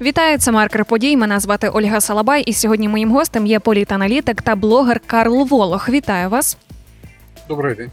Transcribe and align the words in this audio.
Вітаю, 0.00 0.38
це 0.38 0.52
маркер 0.52 0.84
подій. 0.84 1.16
Мене 1.16 1.40
звати 1.40 1.68
Ольга 1.68 2.00
Салабай, 2.00 2.42
і 2.42 2.52
сьогодні 2.52 2.88
моїм 2.88 3.10
гостем 3.10 3.46
є 3.46 3.60
політаналітик 3.60 4.42
та 4.42 4.56
блогер 4.56 5.00
Карл 5.06 5.46
Волох. 5.46 5.88
Вітаю 5.88 6.28
вас. 6.28 6.58
Добрий 7.48 7.74
день. 7.74 7.90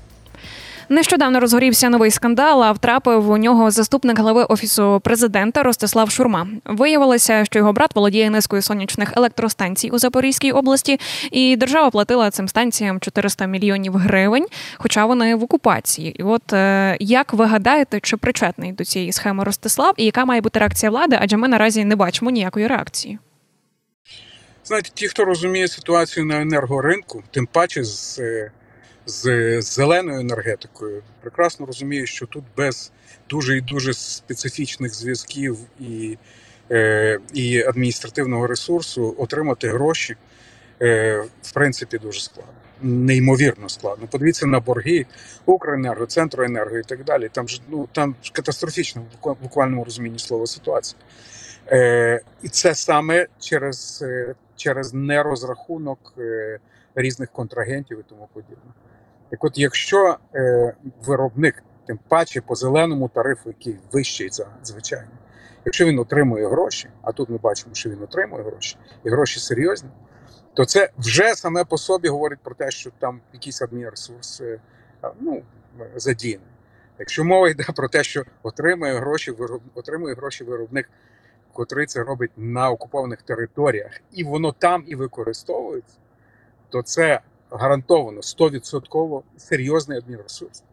Нещодавно 0.89 1.39
розгорівся 1.39 1.89
новий 1.89 2.11
скандал, 2.11 2.63
а 2.63 2.71
втрапив 2.71 3.29
у 3.29 3.37
нього 3.37 3.71
заступник 3.71 4.19
глави 4.19 4.43
офісу 4.43 5.01
президента 5.03 5.63
Ростислав 5.63 6.11
Шурма. 6.11 6.47
Виявилося, 6.65 7.45
що 7.45 7.59
його 7.59 7.73
брат 7.73 7.95
володіє 7.95 8.29
низкою 8.29 8.61
сонячних 8.61 9.13
електростанцій 9.17 9.89
у 9.89 9.99
Запорізькій 9.99 10.51
області, 10.51 10.99
і 11.31 11.55
держава 11.55 11.89
платила 11.89 12.31
цим 12.31 12.47
станціям 12.47 12.99
400 12.99 13.45
мільйонів 13.45 13.93
гривень, 13.97 14.45
хоча 14.77 15.05
вони 15.05 15.35
в 15.35 15.43
окупації. 15.43 16.15
І 16.19 16.23
от 16.23 16.53
е, 16.53 16.97
як 16.99 17.33
ви 17.33 17.45
гадаєте, 17.45 17.99
чи 17.99 18.17
причетний 18.17 18.71
до 18.71 18.85
цієї 18.85 19.11
схеми 19.11 19.43
Ростислав, 19.43 19.93
і 19.97 20.05
яка 20.05 20.25
має 20.25 20.41
бути 20.41 20.59
реакція 20.59 20.89
влади? 20.89 21.17
Адже 21.21 21.37
ми 21.37 21.47
наразі 21.47 21.85
не 21.85 21.95
бачимо 21.95 22.31
ніякої 22.31 22.67
реакції. 22.67 23.19
Знаєте, 24.63 24.89
ті, 24.93 25.07
хто 25.07 25.25
розуміє 25.25 25.67
ситуацію 25.67 26.25
на 26.25 26.41
енергоринку, 26.41 27.23
тим 27.31 27.47
паче 27.51 27.83
з, 27.83 28.19
е, 28.19 28.51
з 29.07 29.61
зеленою 29.61 30.19
енергетикою, 30.19 31.03
прекрасно 31.21 31.65
розуміє, 31.65 32.05
що 32.05 32.25
тут 32.25 32.43
без 32.57 32.91
дуже 33.29 33.57
і 33.57 33.61
дуже 33.61 33.93
специфічних 33.93 34.95
зв'язків 34.95 35.57
і, 35.79 36.17
е, 36.71 37.19
і 37.33 37.61
адміністративного 37.61 38.47
ресурсу 38.47 39.15
отримати 39.17 39.69
гроші 39.69 40.15
е, 40.81 41.23
в 41.41 41.53
принципі 41.53 41.97
дуже 41.97 42.19
складно. 42.19 42.53
Неймовірно 42.81 43.69
складно. 43.69 44.07
Подивіться 44.07 44.47
на 44.47 44.59
борги 44.59 45.05
Укренерго, 45.45 46.05
Центроенерго 46.05 46.77
і 46.77 46.83
так 46.83 47.03
далі. 47.03 47.29
Там 47.31 47.47
ж 47.47 47.61
ну 47.69 47.87
там 47.91 48.15
ж 48.23 48.31
катастрофічна 48.33 49.01
в 49.21 49.35
буквальному 49.41 49.83
розумінні 49.83 50.19
слова 50.19 50.47
ситуація. 50.47 51.01
Е, 51.71 52.21
і 52.41 52.49
це 52.49 52.75
саме 52.75 53.27
через, 53.39 54.01
е, 54.01 54.35
через 54.55 54.93
нерозрахунок 54.93 56.13
е, 56.17 56.59
різних 56.95 57.31
контрагентів 57.31 57.99
і 57.99 58.03
тому 58.09 58.29
подібне. 58.33 58.71
Так 59.29 59.43
от, 59.43 59.57
якщо 59.57 60.17
е, 60.35 60.75
виробник, 61.05 61.63
тим 61.87 61.99
паче 62.07 62.41
по 62.41 62.55
зеленому 62.55 63.09
тарифу, 63.09 63.49
який 63.49 63.79
вищий 63.91 64.29
за 64.29 64.47
звичайно, 64.63 65.11
якщо 65.65 65.85
він 65.85 65.99
отримує 65.99 66.47
гроші, 66.47 66.89
а 67.01 67.11
тут 67.11 67.29
ми 67.29 67.37
бачимо, 67.37 67.75
що 67.75 67.89
він 67.89 68.03
отримує 68.03 68.43
гроші, 68.43 68.77
і 69.03 69.09
гроші 69.09 69.39
серйозні, 69.39 69.89
то 70.53 70.65
це 70.65 70.89
вже 70.97 71.35
саме 71.35 71.63
по 71.63 71.77
собі 71.77 72.07
говорить 72.07 72.39
про 72.43 72.55
те, 72.55 72.71
що 72.71 72.91
там 72.99 73.21
якийсь 73.33 73.61
адмінресурс 73.61 74.41
е, 74.41 74.59
ну, 75.19 75.43
задіяний. 75.95 76.47
Якщо 76.99 77.23
мова 77.23 77.49
йде 77.49 77.65
про 77.75 77.89
те, 77.89 78.03
що 78.03 78.23
отримує 78.43 78.99
гроші, 78.99 79.31
вироб... 79.31 79.61
отримує 79.75 80.15
гроші 80.15 80.43
виробник 80.43 80.89
котрий 81.57 81.85
це 81.85 82.03
робить 82.03 82.31
на 82.37 82.69
окупованих 82.69 83.21
територіях, 83.21 83.91
і 84.11 84.23
воно 84.23 84.51
там 84.51 84.83
і 84.87 84.95
використовується, 84.95 85.97
то 86.69 86.81
це 86.81 87.19
гарантовано 87.51 88.21
100% 88.21 89.21
серйозний 89.37 89.97
адмінресурс. 89.97 90.63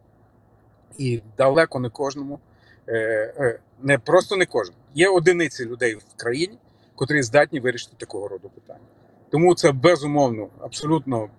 І 0.97 1.21
далеко 1.37 1.79
не 1.79 1.89
кожному, 1.89 2.39
е, 2.87 2.97
е, 3.39 3.59
не 3.81 3.97
просто 3.97 4.35
не 4.35 4.45
кожному. 4.45 4.81
Є 4.93 5.09
одиниці 5.09 5.65
людей 5.65 5.95
в 5.95 6.03
країні, 6.15 6.57
котрі 6.95 7.23
здатні 7.23 7.59
вирішити 7.59 7.93
такого 7.97 8.27
роду 8.27 8.49
питання. 8.49 8.79
Тому 9.29 9.55
це 9.55 9.71
безумовно 9.71 10.47
абсолютно 10.61 11.29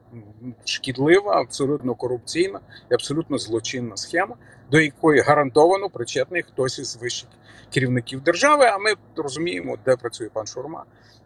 шкідлива, 0.64 1.40
абсолютно 1.40 1.94
корупційна 1.94 2.60
і 2.90 2.94
абсолютно 2.94 3.38
злочинна 3.38 3.96
схема, 3.96 4.36
до 4.70 4.80
якої 4.80 5.20
гарантовано 5.20 5.88
причетний 5.88 6.42
хтось 6.42 6.78
із 6.78 6.96
вищих 6.96 7.28
керівників 7.74 8.20
держави. 8.20 8.64
А 8.66 8.78
ми 8.78 8.94
розуміємо, 9.16 9.78
де 9.84 9.96
працює 9.96 10.28
пан 10.32 10.46
Шурма, 10.46 10.84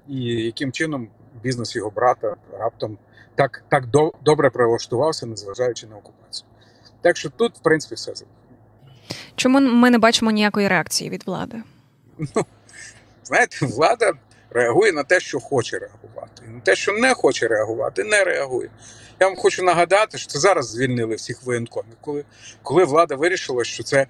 і 0.09 0.21
яким 0.25 0.73
чином 0.73 1.09
бізнес 1.43 1.77
його 1.77 1.91
брата 1.91 2.37
раптом 2.59 2.99
так, 3.35 3.65
так 3.69 3.87
до, 3.87 4.13
добре 4.25 4.51
прилаштувався, 4.51 5.27
незважаючи 5.27 5.87
на 5.87 5.97
окупацію. 5.97 6.47
Так 7.01 7.17
що 7.17 7.31
тут, 7.31 7.57
в 7.57 7.63
принципі, 7.63 7.95
все. 7.95 8.13
Чому 9.37 9.61
ми 9.61 9.91
не 9.91 9.99
бачимо 9.99 10.31
ніякої 10.31 10.69
реакції 10.69 11.11
від 11.11 11.27
влади? 11.27 11.63
Ну, 12.19 12.45
знаєте, 13.25 13.67
влада 13.67 14.13
реагує 14.51 14.93
на 14.93 15.05
те, 15.05 15.21
що 15.21 15.41
хоче 15.41 15.79
реагувати. 15.79 16.43
На 16.49 16.61
те, 16.61 16.77
що 16.77 16.93
не 16.93 17.15
хоче 17.15 17.49
реагувати, 17.49 18.05
не 18.05 18.25
реагує. 18.25 18.71
Я 19.21 19.27
вам 19.27 19.37
хочу 19.37 19.63
нагадати, 19.63 20.19
що 20.19 20.27
це 20.29 20.39
зараз 20.39 20.71
звільнили 20.71 21.15
всіх 21.15 21.43
воєнкомів, 21.43 21.97
коли, 22.01 22.25
коли 22.63 22.85
влада 22.85 23.17
вирішила, 23.17 23.65
що 23.65 23.83
це 23.83 24.07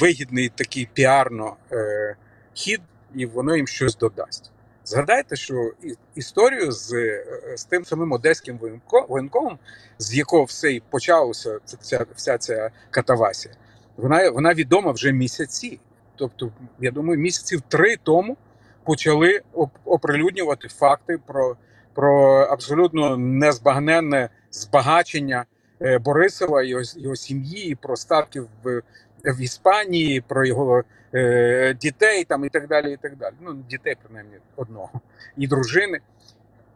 вигідний 0.00 0.48
такий 0.48 0.88
піарно 0.94 1.56
е, 1.72 2.16
хід, 2.54 2.80
і 3.14 3.26
воно 3.26 3.56
їм 3.56 3.66
щось 3.66 3.96
додасть. 3.96 4.50
Згадайте, 4.84 5.36
що 5.36 5.72
історію 6.14 6.72
з, 6.72 6.92
е, 6.92 7.24
з 7.56 7.64
тим 7.64 7.84
самим 7.84 8.12
одеським 8.12 8.58
воєнко- 8.58 9.06
воєнкомом, 9.08 9.58
з 9.98 10.14
якого 10.14 10.44
все 10.44 10.72
і 10.72 10.80
почалося 10.80 11.58
ця, 11.80 12.06
вся 12.16 12.38
ця 12.38 12.70
катавасія, 12.90 13.54
вона, 13.96 14.30
вона 14.30 14.54
відома 14.54 14.92
вже 14.92 15.12
місяці. 15.12 15.80
Тобто, 16.16 16.52
я 16.80 16.90
думаю, 16.90 17.20
місяців 17.20 17.62
три 17.68 17.96
тому 18.02 18.36
почали 18.84 19.40
оприлюднювати 19.84 20.68
факти 20.68 21.18
про, 21.26 21.56
про 21.94 22.36
абсолютно 22.36 23.16
незбагненне 23.16 24.28
збагачення 24.50 25.44
е, 25.82 25.98
Борисова, 25.98 26.62
його, 26.62 26.82
його 26.96 27.16
сім'ї, 27.16 27.74
про 27.74 27.96
статки 27.96 28.40
в, 28.40 28.82
в 29.24 29.40
Іспанії, 29.40 30.20
про 30.20 30.46
його 30.46 30.82
е, 31.14 31.74
дітей 31.74 32.24
там 32.24 32.44
і 32.44 32.48
так 32.48 32.68
далі. 32.68 32.92
і 32.92 32.96
так 32.96 33.16
далі. 33.16 33.34
Ну, 33.40 33.54
дітей, 33.70 33.96
принаймні, 34.02 34.36
одного, 34.56 35.00
і 35.36 35.46
дружини. 35.46 36.00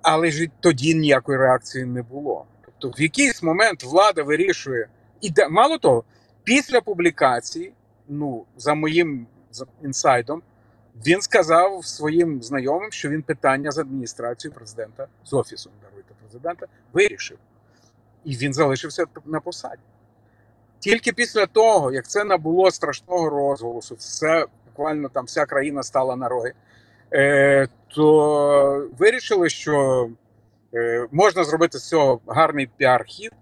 Але 0.03 0.31
ж 0.31 0.49
тоді 0.61 0.95
ніякої 0.95 1.39
реакції 1.39 1.85
не 1.85 2.03
було. 2.03 2.47
Тобто, 2.65 2.99
в 2.99 3.03
якийсь 3.03 3.43
момент 3.43 3.85
влада 3.85 4.23
вирішує, 4.23 4.89
і 5.21 5.33
мало 5.51 5.79
того, 5.79 6.05
після 6.45 6.81
публікації, 6.81 7.73
ну, 8.09 8.45
за 8.57 8.75
моїм 8.75 9.27
інсайдом, 9.83 10.43
він 11.07 11.21
сказав 11.23 11.87
своїм 11.87 12.43
знайомим, 12.43 12.93
що 12.93 13.09
він 13.09 13.23
питання 13.23 13.71
з 13.71 13.79
адміністрацією 13.79 14.55
президента, 14.55 15.07
з 15.25 15.33
офісом 15.33 15.73
даруйте 15.83 16.15
президента, 16.21 16.67
вирішив. 16.93 17.39
І 18.25 18.37
він 18.37 18.55
залишився 18.55 19.05
на 19.25 19.41
посаді. 19.41 19.83
Тільки 20.79 21.13
після 21.13 21.47
того, 21.47 21.93
як 21.93 22.09
це 22.09 22.25
набуло 22.25 22.71
страшного 22.71 23.31
розголосу, 23.31 23.95
все 23.95 24.47
буквально 24.67 25.09
там 25.09 25.25
вся 25.25 25.47
країна 25.47 25.83
стала 25.83 26.17
на 26.17 26.29
роги, 26.29 26.53
е, 27.13 27.69
то 27.89 28.89
вирішили, 28.99 29.49
що 29.49 30.09
е, 30.75 31.07
можна 31.13 31.45
зробити 31.45 31.79
з 31.79 31.89
цього 31.89 32.21
гарний 32.27 32.71
піар-хід 32.79 33.33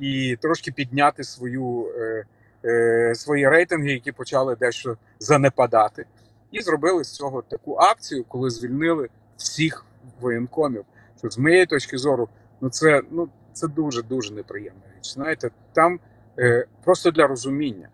і 0.00 0.36
трошки 0.40 0.72
підняти 0.72 1.24
свою, 1.24 1.86
е, 1.98 2.24
е, 2.64 3.14
свої 3.14 3.48
рейтинги, 3.48 3.92
які 3.92 4.12
почали 4.12 4.56
дещо 4.56 4.96
занепадати. 5.18 6.04
І 6.52 6.60
зробили 6.60 7.04
з 7.04 7.12
цього 7.12 7.42
таку 7.42 7.74
акцію, 7.74 8.24
коли 8.28 8.50
звільнили 8.50 9.08
всіх 9.36 9.84
воєнкомів. 10.20 10.84
Що 11.18 11.30
з 11.30 11.38
моєї 11.38 11.66
точки 11.66 11.98
зору, 11.98 12.28
ну 12.60 12.70
це 12.70 13.02
ну 13.10 13.28
це 13.52 13.68
дуже 13.68 14.02
дуже 14.02 14.34
неприємна 14.34 14.82
річ. 14.96 15.12
Знаєте, 15.12 15.50
там 15.72 16.00
е, 16.38 16.66
просто 16.84 17.10
для 17.10 17.26
розуміння. 17.26 17.88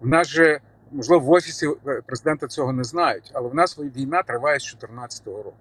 В 0.00 0.08
нас 0.08 0.28
же 0.28 0.60
можливо 0.92 1.24
в 1.24 1.30
офісі 1.30 1.68
е, 1.86 2.02
президента 2.06 2.46
цього 2.46 2.72
не 2.72 2.84
знають, 2.84 3.30
але 3.34 3.48
в 3.48 3.54
нас 3.54 3.78
війна 3.78 4.22
триває 4.22 4.60
з 4.60 4.62
2014 4.62 5.26
року. 5.26 5.54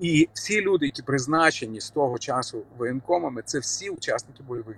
І 0.00 0.28
всі 0.32 0.60
люди, 0.60 0.86
які 0.86 1.02
призначені 1.02 1.80
з 1.80 1.90
того 1.90 2.18
часу 2.18 2.62
воєнкомами, 2.78 3.42
це 3.44 3.58
всі 3.58 3.90
учасники 3.90 4.42
бойових. 4.42 4.76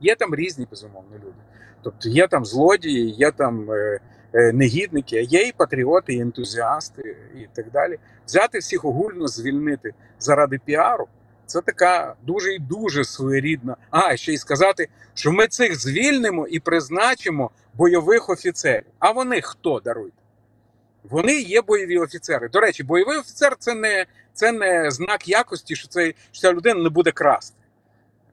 Є 0.00 0.14
там 0.14 0.34
різні 0.34 0.66
безумовно 0.70 1.16
люди. 1.16 1.42
Тобто 1.82 2.08
є 2.08 2.28
там 2.28 2.44
злодії, 2.44 3.10
є 3.10 3.30
там 3.30 3.70
е, 3.70 4.00
е, 4.34 4.52
негідники, 4.52 5.22
є 5.22 5.42
і 5.42 5.52
патріоти, 5.52 6.14
і 6.14 6.20
ентузіасти, 6.20 7.16
і 7.34 7.46
так 7.54 7.70
далі. 7.70 7.98
Взяти 8.26 8.58
всіх 8.58 8.84
огульно 8.84 9.28
звільнити 9.28 9.94
заради 10.18 10.60
піару. 10.64 11.08
Це 11.46 11.60
така 11.60 12.14
дуже 12.22 12.54
і 12.54 12.58
дуже 12.58 13.04
своєрідна. 13.04 13.76
А 13.90 14.16
ще 14.16 14.32
й 14.32 14.36
сказати, 14.36 14.88
що 15.14 15.32
ми 15.32 15.46
цих 15.46 15.80
звільнимо 15.80 16.46
і 16.46 16.60
призначимо 16.60 17.50
бойових 17.74 18.30
офіцерів. 18.30 18.86
А 18.98 19.10
вони 19.10 19.40
хто 19.40 19.80
даруйте? 19.80 20.16
Вони 21.04 21.40
є 21.40 21.62
бойові 21.62 21.98
офіцери. 21.98 22.48
До 22.48 22.60
речі, 22.60 22.82
бойовий 22.82 23.18
офіцер 23.18 23.56
це 23.58 23.74
не, 23.74 24.06
це 24.32 24.52
не 24.52 24.90
знак 24.90 25.28
якості, 25.28 25.76
що, 25.76 25.88
це, 25.88 26.14
що 26.32 26.40
ця 26.40 26.52
людина 26.52 26.82
не 26.82 26.88
буде 26.88 27.12
красти. 27.12 27.56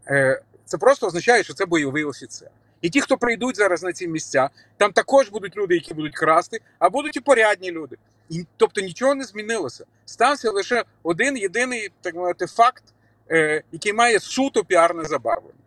Е, 0.07 0.41
Це 0.73 0.77
просто 0.77 1.07
означає, 1.07 1.43
що 1.43 1.53
це 1.53 1.65
бойовий 1.65 2.03
офіцер. 2.03 2.49
І 2.81 2.89
ті, 2.89 3.01
хто 3.01 3.17
прийдуть 3.17 3.55
зараз 3.55 3.83
на 3.83 3.93
ці 3.93 4.07
місця, 4.07 4.49
там 4.77 4.91
також 4.91 5.29
будуть 5.29 5.57
люди, 5.57 5.75
які 5.75 5.93
будуть 5.93 6.15
красти, 6.15 6.59
а 6.79 6.89
будуть 6.89 7.17
і 7.17 7.19
порядні 7.19 7.71
люди. 7.71 7.97
І, 8.29 8.45
тобто 8.57 8.81
нічого 8.81 9.15
не 9.15 9.23
змінилося. 9.23 9.85
Стався 10.05 10.51
лише 10.51 10.83
один 11.03 11.37
єдиний 11.37 11.89
так 12.01 12.15
мовити, 12.15 12.47
факт, 12.47 12.83
е, 13.31 13.63
який 13.71 13.93
має 13.93 14.19
суто 14.19 14.63
піарне 14.63 15.03
забарвлення. 15.03 15.59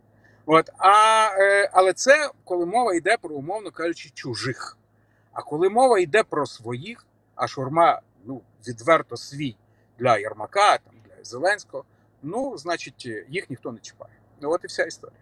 От, 0.47 0.71
а, 0.79 1.29
е, 1.39 1.71
але 1.73 1.93
це 1.93 2.31
коли 2.45 2.67
мова 2.67 2.95
йде 2.95 3.17
про, 3.23 3.35
умовно 3.35 3.71
кажучи, 3.71 4.11
чужих. 4.15 4.77
А 5.33 5.43
коли 5.43 5.69
мова 5.69 5.99
йде 5.99 6.23
про 6.23 6.47
своїх, 6.47 7.07
а 7.35 7.49
шурма 7.49 8.01
ну 8.25 8.41
відверто 8.69 9.17
свій 9.17 9.57
для 9.99 10.19
Єрмака, 10.19 10.79
там 10.79 10.95
для 11.05 11.25
Зеленського. 11.25 11.85
Ну, 12.23 12.59
значить, 12.59 13.07
їх 13.29 13.51
ніхто 13.51 13.73
не 13.73 13.79
чіпає. 13.79 14.17
Ну, 14.41 14.51
от 14.51 14.61
і 14.65 14.67
вся 14.67 14.85
історія. 14.85 15.21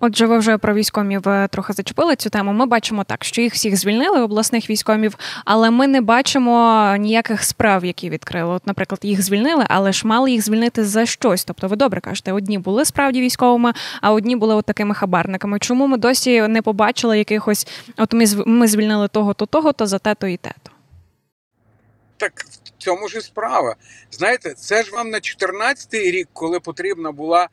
Отже, 0.00 0.26
ви 0.26 0.38
вже 0.38 0.58
про 0.58 0.74
військомів 0.74 1.28
е, 1.28 1.48
трохи 1.48 1.72
зачепили 1.72 2.16
цю 2.16 2.30
тему. 2.30 2.52
Ми 2.52 2.66
бачимо 2.66 3.04
так, 3.04 3.24
що 3.24 3.42
їх 3.42 3.54
всіх 3.54 3.76
звільнили 3.76 4.22
обласних 4.22 4.70
військомів, 4.70 5.18
але 5.44 5.70
ми 5.70 5.86
не 5.86 6.00
бачимо 6.00 6.94
ніяких 6.98 7.44
справ, 7.44 7.84
які 7.84 8.10
відкрили. 8.10 8.54
От, 8.54 8.66
наприклад, 8.66 9.00
їх 9.02 9.22
звільнили, 9.22 9.66
але 9.68 9.92
ж 9.92 10.06
мали 10.06 10.30
їх 10.30 10.44
звільнити 10.44 10.84
за 10.84 11.06
щось. 11.06 11.44
Тобто, 11.44 11.68
ви 11.68 11.76
добре 11.76 12.00
кажете, 12.00 12.32
одні 12.32 12.58
були 12.58 12.84
справді 12.84 13.20
військовими, 13.20 13.72
а 14.00 14.12
одні 14.12 14.36
були 14.36 14.54
от 14.54 14.64
такими 14.64 14.94
хабарниками. 14.94 15.58
Чому 15.58 15.86
ми 15.86 15.96
досі 15.96 16.42
не 16.48 16.62
побачили 16.62 17.18
якихось? 17.18 17.66
От 17.96 18.12
ми 18.12 18.24
ми 18.46 18.68
звільнили 18.68 19.08
того, 19.08 19.34
то 19.34 19.46
того, 19.46 19.72
то 19.72 19.86
за 19.86 19.98
те, 19.98 20.14
то 20.14 20.26
і 20.26 20.36
те. 20.36 20.54
то 20.62 20.70
Так 22.16 22.32
в 22.64 22.82
цьому 22.82 23.08
ж 23.08 23.18
і 23.18 23.20
справа. 23.20 23.76
Знаєте, 24.10 24.54
це 24.54 24.82
ж 24.82 24.92
вам 24.92 25.10
на 25.10 25.18
14-й 25.18 26.10
рік, 26.10 26.28
коли 26.32 26.60
потрібна 26.60 27.12
була 27.12 27.48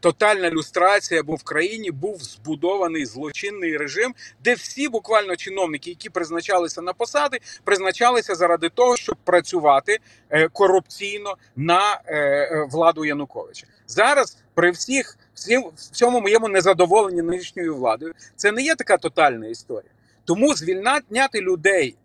тотальна 0.00 0.50
люстрація, 0.50 1.22
бо 1.22 1.34
в 1.34 1.42
країні 1.42 1.90
був 1.90 2.22
збудований 2.22 3.06
злочинний 3.06 3.76
режим, 3.76 4.14
де 4.44 4.54
всі 4.54 4.88
буквально 4.88 5.36
чиновники, 5.36 5.90
які 5.90 6.10
призначалися 6.10 6.82
на 6.82 6.92
посади, 6.92 7.38
призначалися 7.64 8.34
заради 8.34 8.68
того, 8.68 8.96
щоб 8.96 9.16
працювати 9.24 9.98
е, 10.30 10.48
корупційно 10.48 11.34
на 11.56 12.00
е, 12.06 12.66
владу 12.70 13.04
Януковича. 13.04 13.66
Зараз 13.86 14.38
при 14.54 14.70
всіх 14.70 15.18
всім 15.34 15.64
всьому 15.76 16.20
моєму 16.20 16.48
незадоволенні 16.48 17.22
нинішньою 17.22 17.76
владою 17.76 18.14
це 18.36 18.52
не 18.52 18.62
є 18.62 18.74
така 18.74 18.96
тотальна 18.96 19.46
історія. 19.46 19.90
Тому 20.24 20.54
звільняти 20.54 21.40
людей 21.40 21.96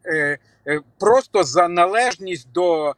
просто 0.99 1.43
за 1.43 1.67
належність 1.67 2.51
до, 2.51 2.95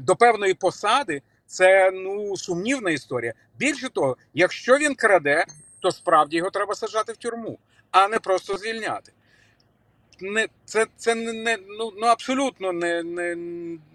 до 0.00 0.16
певної 0.16 0.54
посади 0.54 1.22
це 1.48 1.90
ну 1.90 2.36
сумнівна 2.36 2.90
історія. 2.90 3.34
Більше 3.58 3.88
того, 3.88 4.16
якщо 4.34 4.78
він 4.78 4.94
краде, 4.94 5.44
то 5.80 5.90
справді 5.90 6.36
його 6.36 6.50
треба 6.50 6.74
саджати 6.74 7.12
в 7.12 7.16
тюрму, 7.16 7.58
а 7.90 8.08
не 8.08 8.18
просто 8.18 8.56
звільняти. 8.56 9.12
Не 10.20 10.48
це 10.64 10.86
це 10.96 11.14
не 11.14 11.58
ну 11.78 11.92
ну 12.00 12.06
абсолютно 12.06 12.72
не 12.72 13.02
не 13.02 13.36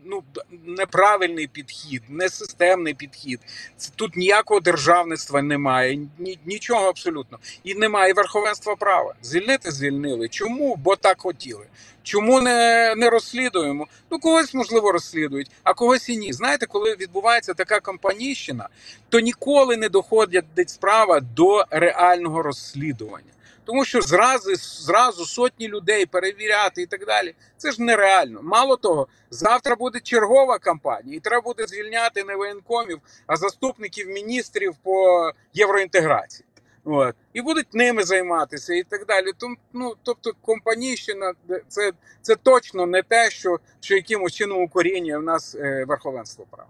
ну 0.06 0.24
неправильний 0.66 1.48
підхід, 1.48 2.04
не 2.10 2.30
системний 2.30 2.94
підхід. 2.94 3.40
Це 3.78 3.92
тут 3.96 4.16
ніякого 4.16 4.60
державництва 4.60 5.42
немає, 5.42 6.00
ні, 6.20 6.40
нічого 6.46 6.88
абсолютно. 6.88 7.40
І 7.64 7.76
немає 7.76 8.14
верховенства 8.14 8.76
права. 8.76 9.14
Звільнити 9.22 9.72
звільнили. 9.72 10.28
Чому? 10.28 10.76
Бо 10.76 10.96
так 10.96 11.22
хотіли. 11.22 11.66
Чому 12.04 12.42
не 12.42 12.94
не 12.98 13.10
розслідуємо? 13.10 13.88
Ну 14.12 14.20
когось 14.20 14.54
можливо 14.54 14.92
розслідують, 14.92 15.52
а 15.64 15.74
когось 15.74 16.10
і 16.10 16.18
ні. 16.18 16.34
Знаєте, 16.34 16.66
коли 16.66 16.96
відбувається 16.96 17.54
така 17.54 17.80
компанійщина, 17.80 18.70
то 19.10 19.20
ніколи 19.20 19.78
не 19.78 19.90
доходять 19.90 20.46
справа 20.68 21.20
до 21.20 21.66
реального 21.70 22.42
розслідування. 22.42 23.34
Тому 23.66 23.86
що 23.86 24.02
зразу 24.02 24.56
зразу 24.56 25.26
сотні 25.26 25.68
людей 25.68 26.06
перевіряти 26.06 26.82
і 26.82 26.86
так 26.86 27.06
далі. 27.06 27.36
Це 27.58 27.72
ж 27.72 27.82
нереально. 27.82 28.40
Мало 28.44 28.78
того, 28.78 29.08
завтра 29.30 29.76
буде 29.76 30.00
чергова 30.00 30.60
кампанія, 30.60 31.18
і 31.18 31.20
треба 31.20 31.42
буде 31.42 31.68
звільняти 31.68 32.24
не 32.24 32.36
воєнкомів, 32.36 33.00
а 33.28 33.36
заступників 33.36 34.08
міністрів 34.08 34.76
по 34.84 35.32
євроінтеграції. 35.54 36.46
От. 36.86 37.16
І 37.34 37.42
будуть 37.42 37.74
ними 37.74 38.04
займатися 38.04 38.74
і 38.74 38.84
так 38.84 39.06
далі. 39.06 39.32
Тому, 39.38 39.56
ну, 39.74 39.96
Тобто 40.04 40.32
компанійщина 40.42 41.34
це 41.68 41.92
це 42.22 42.36
точно 42.36 42.86
не 42.86 43.02
те, 43.04 43.30
що 43.30 43.60
що 43.80 43.96
якимось 43.96 44.34
чином 44.34 44.62
укорінює 44.64 45.18
в 45.18 45.24
нас 45.24 45.56
е, 45.56 45.86
верховенство 45.88 46.46
права. 46.52 46.70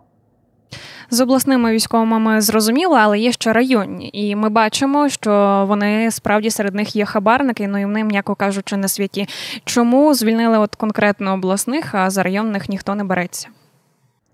З 1.10 1.22
обласними 1.22 1.72
військовими 1.72 2.42
зрозуміло, 2.42 2.96
але 2.96 3.20
є 3.20 3.32
ще 3.32 3.54
районні, 3.54 4.10
і 4.14 4.36
ми 4.36 4.50
бачимо, 4.50 5.10
що 5.10 5.66
вони 5.68 6.12
справді 6.12 6.50
серед 6.50 6.76
них 6.76 6.96
є 6.96 7.06
хабарники, 7.06 7.68
ну 7.68 7.82
і 7.82 7.86
в 7.86 7.90
ним, 7.90 8.08
м'яко 8.08 8.36
кажучи, 8.36 8.78
на 8.78 8.88
світі. 8.88 9.28
Чому 9.66 10.14
звільнили 10.14 10.58
от 10.58 10.76
конкретно 10.76 11.34
обласних, 11.34 11.96
а 11.96 12.10
за 12.10 12.24
районних 12.24 12.70
ніхто 12.70 12.96
не 12.96 13.04
береться? 13.04 13.48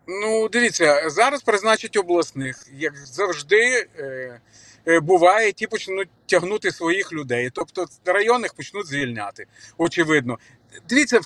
Ну, 0.08 0.50
дивіться, 0.50 1.10
зараз 1.10 1.42
призначать 1.42 1.98
обласних, 1.98 2.68
як 2.78 2.98
завжди. 2.98 3.88
Е- 4.00 4.40
Е, 4.88 5.00
буває, 5.00 5.52
ті 5.52 5.68
почнуть 5.68 6.10
тягнути 6.30 6.72
своїх 6.72 7.14
людей. 7.14 7.50
Тобто 7.54 7.86
районних 8.06 8.54
почнуть 8.54 8.88
звільняти. 8.88 9.46
Очевидно, 9.78 10.38
Дивіться, 10.90 11.20
в 11.20 11.26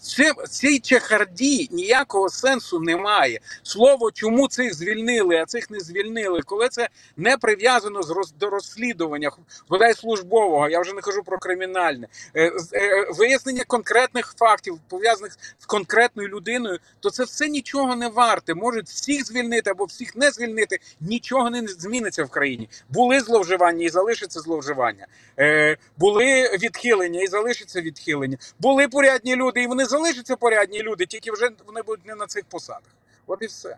цій 0.50 0.80
чехарді 0.80 1.70
ніякого 1.72 2.30
сенсу 2.30 2.80
немає. 2.80 3.40
Слово, 3.64 4.12
чому 4.12 4.48
цих 4.48 4.74
звільнили, 4.74 5.36
а 5.36 5.46
цих 5.46 5.70
не 5.70 5.80
звільнили, 5.80 6.42
коли 6.46 6.70
це 6.70 6.90
не 7.18 7.38
прив'язано 7.38 8.04
з 8.04 8.10
роз, 8.10 8.34
до 8.40 8.50
розслідування, 8.50 9.32
бодай 9.70 9.94
службового, 9.94 10.70
я 10.70 10.80
вже 10.82 10.94
не 10.94 11.02
кажу 11.02 11.24
про 11.24 11.38
кримінальне 11.38 12.08
е, 12.36 12.52
е, 12.74 13.08
вияснення 13.18 13.64
конкретних 13.68 14.34
фактів, 14.38 14.80
пов'язаних 14.90 15.38
з 15.60 15.66
конкретною 15.66 16.30
людиною, 16.30 16.80
то 17.00 17.10
це 17.10 17.24
все 17.24 17.50
нічого 17.50 17.96
не 17.96 18.08
варте. 18.08 18.54
Можуть 18.54 18.88
всіх 18.88 19.26
звільнити 19.26 19.70
або 19.70 19.86
всіх 19.86 20.16
не 20.16 20.32
звільнити. 20.32 20.80
Нічого 21.02 21.50
не 21.50 21.68
зміниться 21.68 22.24
в 22.24 22.30
країні. 22.30 22.70
Були 22.90 23.20
зловживання 23.20 23.86
і 23.86 23.90
залишиться 23.90 24.40
зловживання. 24.40 24.93
Е, 25.40 25.78
були 25.98 26.58
відхилення 26.58 27.22
і 27.22 27.28
залишиться 27.28 27.82
відхилення. 27.82 28.38
Були 28.60 28.88
порядні 28.88 29.24
порядні 29.24 29.36
люди, 29.36 29.64
і 29.64 29.68
вони 29.68 29.86
залишаться 29.86 30.36
порядні 30.36 30.84
люди, 30.84 31.06
тільки 31.06 31.32
вже 31.32 31.50
вони 31.66 31.82
будуть 31.82 32.06
не 32.06 32.16
на 32.16 32.26
цих 32.28 32.44
посадах. 32.46 32.96
От 33.28 33.42
і 33.42 33.46
все. 33.46 33.78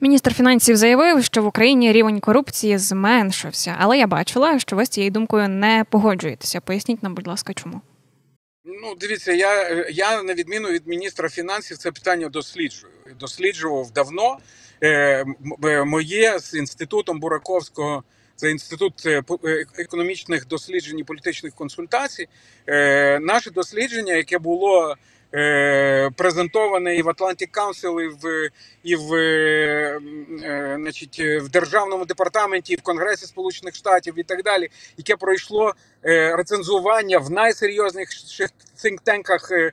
Міністр 0.00 0.34
фінансів 0.34 0.76
заявив, 0.76 1.24
що 1.24 1.42
в 1.42 1.46
Україні 1.46 1.92
рівень 1.92 2.20
корупції 2.20 2.78
зменшився, 2.78 3.76
але 3.78 3.98
я 3.98 4.06
бачила, 4.06 4.58
що 4.58 4.76
ви 4.76 4.86
з 4.86 4.88
цією 4.88 5.10
думкою 5.10 5.48
не 5.48 5.84
погоджуєтеся. 5.90 6.60
Поясніть 6.60 7.02
нам, 7.02 7.14
будь 7.14 7.26
ласка, 7.26 7.54
чому? 7.54 7.80
Ну, 8.64 8.94
дивіться, 9.00 9.32
я 9.32 9.84
я 9.90 10.22
на 10.22 10.34
відміну 10.34 10.68
від 10.68 10.86
міністра 10.86 11.28
фінансів 11.28 11.78
це 11.78 11.92
питання 11.92 12.28
досліджую. 12.28 12.92
Досліджував 13.20 13.90
давно 13.90 14.38
е, 14.82 15.24
моє 15.84 16.38
з 16.38 16.54
інститутом 16.54 17.20
Бураковського 17.20 18.04
це 18.36 18.50
інститут 18.50 19.06
е, 19.06 19.22
е, 19.44 19.66
економічних 19.78 20.46
досліджень 20.46 20.98
і 20.98 21.04
політичних 21.04 21.54
консультацій. 21.54 22.28
Е, 22.66 23.18
наше 23.18 23.50
дослідження, 23.50 24.14
яке 24.14 24.38
було 24.38 24.94
презентоване 26.16 26.96
і 26.96 27.02
в 27.02 27.08
Atlantic 27.08 27.50
Council, 27.50 28.00
і 28.00 28.08
в 28.08 28.50
і 28.82 28.96
в, 28.96 30.00
значить, 30.76 31.18
в 31.18 31.48
державному 31.48 32.04
департаменті, 32.04 32.72
і 32.72 32.76
в 32.76 32.82
Конгресі 32.82 33.26
Сполучених 33.26 33.74
Штатів 33.74 34.14
і 34.18 34.22
так 34.22 34.42
далі, 34.42 34.68
яке 34.96 35.16
пройшло 35.16 35.74
рецензування 36.02 37.18
в 37.18 37.30
найсерйозніших 37.30 38.50
think-танках 38.84 39.72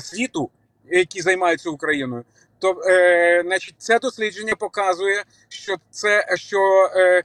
світу, 0.00 0.50
які 0.90 1.22
займаються 1.22 1.70
Україною. 1.70 2.24
То, 2.58 2.82
е, 2.86 3.42
значить, 3.46 3.74
це 3.78 3.98
дослідження 3.98 4.54
показує, 4.54 5.24
що 5.48 5.76
це 5.90 6.26
що 6.34 6.90
е, 6.96 7.22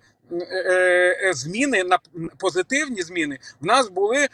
зміни 1.34 1.84
на 1.84 2.00
позитивні 2.38 3.02
зміни 3.02 3.40
в 3.62 3.66
нас 3.66 3.90
були 3.90 4.28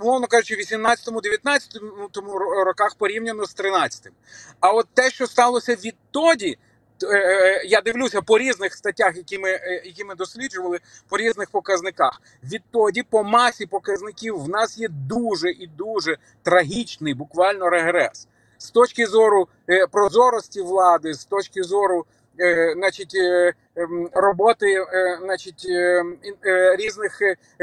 умовно 0.00 0.26
кажучи, 0.26 0.54
в 0.54 0.58
18-19 0.58 2.64
роках 2.64 2.94
порівняно 2.94 3.46
з 3.46 3.56
13-м. 3.56 4.12
А 4.60 4.70
от 4.70 4.86
те, 4.94 5.10
що 5.10 5.26
сталося 5.26 5.74
відтоді, 5.74 6.58
е, 7.02 7.62
я 7.66 7.80
дивлюся 7.80 8.22
по 8.22 8.38
різних 8.38 8.74
статтях, 8.74 9.16
які 9.16 9.38
ми 9.38 9.50
які 9.84 10.04
ми 10.04 10.14
досліджували, 10.14 10.78
по 11.08 11.16
різних 11.16 11.50
показниках. 11.50 12.22
Відтоді, 12.44 13.02
по 13.02 13.24
масі 13.24 13.66
показників, 13.66 14.38
в 14.38 14.48
нас 14.48 14.78
є 14.78 14.88
дуже 14.88 15.50
і 15.50 15.66
дуже 15.66 16.16
трагічний, 16.42 17.14
буквально 17.14 17.70
регрес 17.70 18.28
з 18.58 18.70
точки 18.70 19.06
зору 19.06 19.48
прозорості 19.90 20.62
влади, 20.62 21.14
з 21.14 21.24
точки 21.24 21.62
зору. 21.62 22.06
Е, 22.40 22.74
значить, 22.76 23.14
е, 23.14 23.52
роботи 24.12 24.66
е, 24.66 25.18
значить, 25.22 25.66
різних 26.78 27.18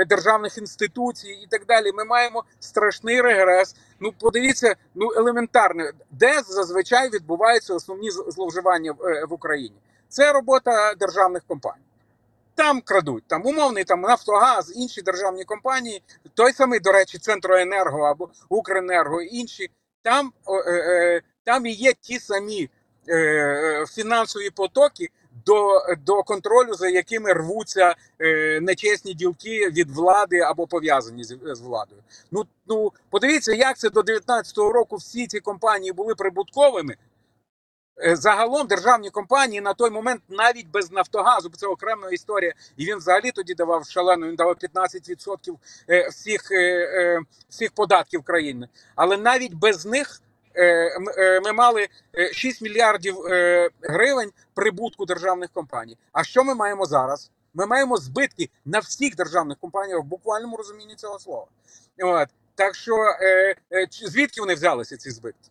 державних 0.08 0.58
інституцій 0.58 1.30
і 1.30 1.48
так 1.50 1.66
далі. 1.66 1.92
Ми 1.92 2.06
маємо 2.06 2.44
страшний 2.60 3.22
регрес. 3.22 3.76
Ну, 4.00 4.14
подивіться, 4.20 4.76
ну 4.96 5.12
елементарно, 5.18 5.90
де 6.12 6.42
зазвичай 6.42 7.10
відбуваються 7.10 7.74
основні 7.74 8.12
зловживання 8.12 8.92
в 9.30 9.34
Україні. 9.34 9.76
Це 10.10 10.34
робота 10.34 10.94
державних 10.94 11.44
компаній. 11.48 11.82
Там 12.56 12.82
крадуть 12.82 13.24
там 13.28 13.46
умовний 13.46 13.84
там 13.84 14.02
Нафтогаз, 14.02 14.74
інші 14.76 15.02
державні 15.02 15.44
компанії, 15.44 16.04
той 16.34 16.54
самий, 16.54 16.80
до 16.80 16.92
речі, 16.92 17.18
Центроенерго 17.18 18.02
або 18.02 18.30
Укренерго, 18.50 19.22
інші 19.22 19.70
там, 20.02 20.34
там 21.44 21.66
і 21.66 21.72
є 21.72 21.94
ті 21.94 22.20
самі 22.20 22.70
Е, 23.10 23.86
фінансові 23.90 24.50
потоки 24.50 25.10
до, 25.46 25.82
до 26.06 26.24
контролю, 26.24 26.74
за 26.74 26.90
якими 26.90 27.34
рвуться 27.34 27.96
е, 28.20 28.60
нечесні 28.62 29.14
ділки 29.14 29.70
від 29.70 29.92
влади 29.92 30.40
або 30.40 30.68
пов'язані 30.68 31.24
з, 31.24 31.38
з 31.44 31.62
владою. 31.62 32.02
Ну, 32.32 32.46
ну 32.68 32.92
подивіться, 33.10 33.54
як 33.54 33.78
це 33.78 33.90
до 33.90 34.02
19-го 34.02 34.72
року 34.72 34.96
всі 34.96 35.28
ці 35.28 35.40
компанії 35.40 35.92
були 35.92 36.16
прибутковими. 36.16 36.96
Е, 38.04 38.16
Загалом 38.16 38.68
державні 38.68 39.10
компанії 39.10 39.62
на 39.62 39.74
той 39.74 39.90
момент 39.90 40.22
навіть 40.30 40.68
без 40.68 40.92
Нафтогазу, 40.92 41.50
бо 41.50 41.58
це 41.58 41.68
окрема 41.68 42.10
історія, 42.10 42.54
і 42.78 42.86
він 42.86 42.98
взагалі 42.98 43.32
тоді 43.32 43.54
давав 43.54 43.86
шалену, 43.86 44.28
він 44.28 44.36
давав 44.36 44.56
15% 44.56 45.56
е, 45.90 46.08
всіх, 46.10 46.52
е, 46.52 47.20
всіх 47.50 47.72
податків 47.72 48.24
країни. 48.24 48.68
Але 48.96 49.18
навіть 49.18 49.54
без 49.54 49.86
них 49.86 50.22
ми 51.44 51.54
мали 51.54 51.88
е, 52.18 52.34
6 52.34 52.62
мільярдів 52.62 53.26
е, 53.26 53.70
гривень 53.82 54.32
прибутку 54.54 55.06
державних 55.06 55.50
компаній. 55.50 55.98
А 56.12 56.24
що 56.24 56.44
ми 56.44 56.56
маємо 56.56 56.86
зараз? 56.86 57.32
Ми 57.54 57.66
маємо 57.66 57.98
збитки 57.98 58.50
на 58.66 58.80
всіх 58.80 59.16
державних 59.16 59.58
компаніях 59.58 60.02
в 60.02 60.04
буквальному 60.04 60.58
розумінні 60.58 60.96
цього 60.96 61.20
слова. 61.20 61.48
От. 62.04 62.30
Так 62.56 62.76
що 62.76 62.96
е, 63.22 63.56
е, 63.74 63.88
звідки 63.92 64.42
вони 64.42 64.54
взялися 64.54 64.98
ці 64.98 65.12
збитки? 65.12 65.50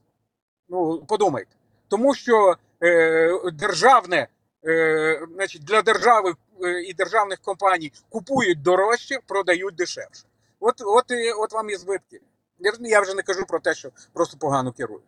Ну, 0.69 1.05
подумайте. 1.09 1.51
Тому 1.89 2.15
що 2.15 2.57
е, 2.83 3.51
державне, 3.53 4.29
е, 4.67 5.27
значить, 5.35 5.65
для 5.65 5.83
держави 5.83 6.35
е, 6.65 6.83
і 6.83 6.95
державних 6.95 7.39
компаній 7.39 7.93
купують 8.09 8.63
дорожче, 8.63 9.19
продають 9.27 9.75
дешевше. 9.75 10.25
От, 10.61 10.75
от, 10.81 11.05
от 11.39 11.53
вам 11.53 11.71
і 11.71 11.77
збитки. 11.77 12.21
Я, 12.81 13.01
вже 13.01 13.15
не 13.15 13.23
кажу 13.23 13.47
про 13.47 13.61
те, 13.61 13.75
що 13.75 13.91
просто 14.13 14.37
погано 14.39 14.73
керують. 14.73 15.05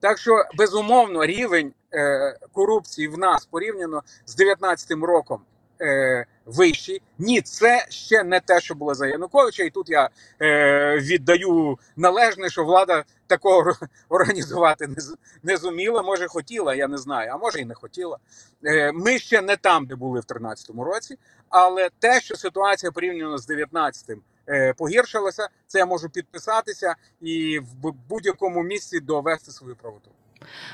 Так 0.00 0.18
що, 0.18 0.44
безумовно, 0.54 1.26
рівень 1.26 1.72
е, 1.94 2.38
корупції 2.52 3.08
в 3.08 3.18
нас 3.18 3.46
порівняно 3.46 4.02
з 4.26 4.40
19-м 4.40 5.04
роком 5.04 5.40
е, 5.80 6.26
вищий. 6.46 7.02
Ні, 7.18 7.40
це 7.40 7.86
ще 7.88 8.24
не 8.24 8.40
те, 8.40 8.60
що 8.60 8.74
було 8.74 8.94
за 8.94 9.06
Януковича. 9.06 9.62
І 9.62 9.70
тут 9.70 9.88
я 9.88 10.10
е, 10.42 10.98
віддаю 10.98 11.78
належне, 11.96 12.50
що 12.50 12.64
влада 12.64 13.04
такого 13.26 13.72
організувати 14.08 14.86
не, 14.86 14.96
не 15.42 15.56
зуміла. 15.56 16.02
Може, 16.02 16.28
хотіла, 16.28 16.74
я 16.74 16.88
не 16.88 16.98
знаю, 16.98 17.30
а 17.34 17.36
може 17.36 17.60
і 17.60 17.64
не 17.64 17.74
хотіла. 17.74 18.18
Е, 18.64 18.92
ми 18.92 19.18
ще 19.18 19.42
не 19.42 19.56
там, 19.56 19.86
де 19.86 19.94
були 19.94 20.20
в 20.20 20.24
13-му 20.24 20.84
році, 20.84 21.18
але 21.48 21.90
те, 21.98 22.20
що 22.20 22.36
ситуація 22.36 22.92
порівняно 22.92 23.38
з 23.38 23.50
19-м 23.50 24.18
е, 24.18 24.35
погіршилася, 24.76 25.48
це 25.66 25.78
я 25.78 25.86
можу 25.86 26.08
підписатися 26.08 26.94
і 27.20 27.58
в 27.58 27.92
будь-якому 28.08 28.62
місці 28.62 29.00
довести 29.00 29.50
свою 29.50 29.76
правоту. 29.76 30.10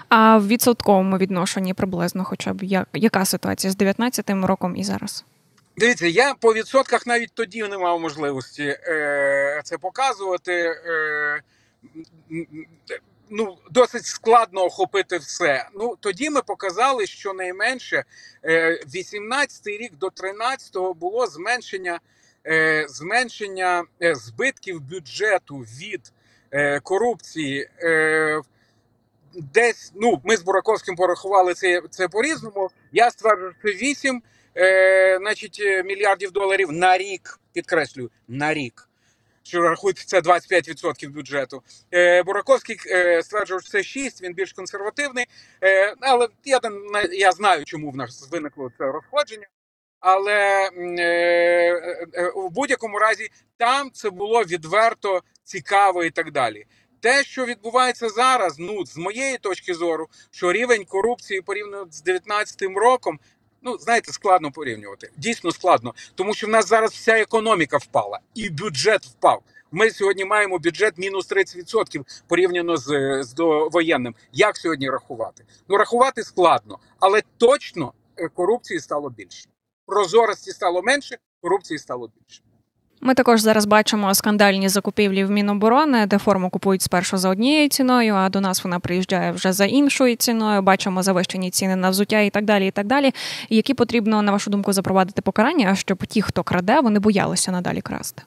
А 0.09 0.39
в 0.39 0.47
відсотковому 0.47 1.19
відношенні 1.19 1.75
приблизно, 1.75 2.25
хоча 2.25 2.53
б 2.53 2.63
як, 2.63 2.89
яка 2.93 3.25
ситуація 3.25 3.73
з 3.73 3.77
19-м 3.77 4.45
роком 4.45 4.77
і 4.77 4.85
зараз? 4.85 5.25
Дивіться, 5.77 6.07
я 6.07 6.35
по 6.35 6.55
відсотках 6.55 7.07
навіть 7.07 7.31
тоді 7.35 7.63
не 7.63 7.79
мав 7.79 8.01
можливості 8.01 8.77
е, 8.89 9.61
це 9.65 9.79
показувати. 9.79 10.53
Е, 10.53 11.43
ну, 13.31 13.57
досить 13.71 14.07
складно 14.07 14.65
охопити 14.65 15.19
все. 15.19 15.69
Ну 15.75 15.97
тоді 16.01 16.31
ми 16.31 16.43
показали, 16.43 17.07
що 17.07 17.33
найменше 17.33 18.05
е, 18.45 18.81
18-й 18.95 19.77
рік 19.77 19.93
до 19.99 20.07
13-го 20.07 20.95
було 20.95 21.27
зменшення, 21.27 21.95
е, 21.95 22.01
зменшення 22.89 23.85
е, 24.03 24.15
збитків 24.15 24.81
бюджету 24.81 25.57
від 25.57 26.13
е, 26.51 26.81
корупції. 26.81 27.69
Е, 27.83 28.41
Десь 29.35 29.93
ну 29.95 30.21
ми 30.25 30.37
з 30.37 30.43
Бураковським 30.43 30.97
порахували 30.97 31.55
це, 31.55 31.83
це 31.91 32.09
по-різному. 32.09 32.71
Я 32.93 33.11
стверджую, 33.11 33.55
що 33.61 33.69
8 33.69 34.23
е, 34.57 35.19
значить, 35.19 35.59
е, 35.61 35.83
мільярдів 35.83 36.33
доларів 36.33 36.73
на 36.73 36.99
рік. 36.99 37.39
Підкреслюю, 37.53 38.11
на 38.29 38.55
рік. 38.55 38.89
Що 39.43 39.63
рахують 39.63 39.99
це 39.99 40.21
25% 40.21 41.11
бюджету. 41.11 41.63
Е, 41.95 42.23
Бураковський 42.23 42.77
е, 42.87 43.23
стверджував, 43.23 43.63
що 43.63 43.71
це 43.71 43.83
6, 43.83 44.23
він 44.23 44.35
більш 44.35 44.53
консервативний. 44.53 45.27
Е, 45.63 45.95
але 46.01 46.29
я, 46.45 46.61
я 47.13 47.33
знаю, 47.33 47.65
чому 47.65 47.91
в 47.91 47.97
нас 47.97 48.29
виникло 48.31 48.71
це 48.79 48.85
розходження. 48.85 49.47
Але 50.03 50.71
е, 50.77 51.03
е, 51.03 52.07
е, 52.15 52.33
в 52.37 52.51
будь-якому 52.51 52.99
разі 52.99 53.29
там 53.57 53.91
це 53.91 54.11
було 54.11 54.43
відверто 54.43 55.23
цікаво 55.45 56.05
і 56.05 56.11
так 56.11 56.33
далі. 56.33 56.65
Те, 57.01 57.25
що 57.25 57.45
відбувається 57.45 58.09
зараз, 58.09 58.59
ну 58.59 58.87
з 58.87 58.97
моєї 58.97 59.39
точки 59.39 59.75
зору, 59.75 60.09
що 60.31 60.53
рівень 60.53 60.85
корупції 60.85 61.41
порівняно 61.41 61.87
з 61.91 62.05
19-м 62.05 62.79
роком, 62.79 63.21
ну 63.63 63.79
знаєте, 63.79 64.13
складно 64.13 64.53
порівнювати. 64.53 65.11
Дійсно 65.17 65.53
складно, 65.53 65.95
тому 66.15 66.35
що 66.35 66.47
в 66.47 66.51
нас 66.51 66.69
зараз 66.69 66.93
вся 66.93 67.19
економіка 67.19 67.77
впала, 67.77 68.19
і 68.35 68.51
бюджет 68.51 69.05
впав. 69.05 69.43
Ми 69.73 69.91
сьогодні 69.91 70.25
маємо 70.25 70.59
бюджет 70.59 70.99
мінус 70.99 71.31
30% 71.31 72.23
порівняно 72.29 72.77
з, 72.77 73.19
з 73.23 73.35
довоєнним. 73.35 74.15
Як 74.33 74.57
сьогодні 74.57 74.91
рахувати? 74.91 75.45
Ну 75.69 75.77
рахувати 75.77 76.23
складно, 76.23 76.79
але 77.01 77.23
точно 77.39 77.93
корупції 78.35 78.81
стало 78.81 79.11
більше. 79.11 79.52
Прозорості 79.93 80.51
стало 80.51 80.83
менше, 80.83 81.17
корупції 81.41 81.79
стало 81.79 82.11
більше. 82.17 82.43
Ми 83.01 83.15
також 83.15 83.41
зараз 83.41 83.65
бачимо 83.65 84.15
скандальні 84.15 84.69
закупівлі 84.69 85.25
в 85.25 85.31
Міноборони, 85.31 86.07
де 86.07 86.19
форму 86.19 86.51
купують 86.51 86.83
спершу 86.83 87.17
за 87.17 87.29
однією 87.29 87.69
ціною, 87.69 88.15
а 88.15 88.29
до 88.29 88.41
нас 88.41 88.65
вона 88.65 88.81
приїжджає 88.81 89.33
вже 89.33 89.53
за 89.53 89.65
іншою 89.65 90.17
ціною. 90.17 90.63
Бачимо 90.63 91.03
завищені 91.03 91.51
ціни 91.51 91.77
на 91.77 91.91
взуття 91.91 92.21
і 92.21 92.31
так 92.31 92.45
далі. 92.45 92.67
І 92.67 92.71
так 92.71 92.87
далі. 92.87 93.15
Які 93.49 93.75
потрібно, 93.75 94.23
на 94.23 94.33
вашу 94.33 94.51
думку, 94.51 94.73
запровадити 94.73 95.23
покарання, 95.23 95.75
щоб 95.75 96.07
ті, 96.07 96.23
хто 96.23 96.43
краде, 96.43 96.81
вони 96.81 96.99
боялися 96.99 97.53
надалі 97.53 97.81
красти. 97.81 98.23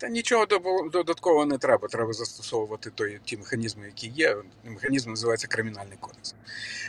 Та 0.00 0.08
нічого 0.08 0.46
додаткового 0.92 1.46
не 1.46 1.58
треба. 1.58 1.88
Треба 1.88 2.12
застосовувати 2.12 2.90
той, 2.90 3.20
ті 3.24 3.36
механізми, 3.36 3.86
які 3.86 4.08
є. 4.08 4.36
Механізм 4.64 5.10
називається 5.10 5.48
кримінальний 5.48 5.96
кодекс. 6.00 6.34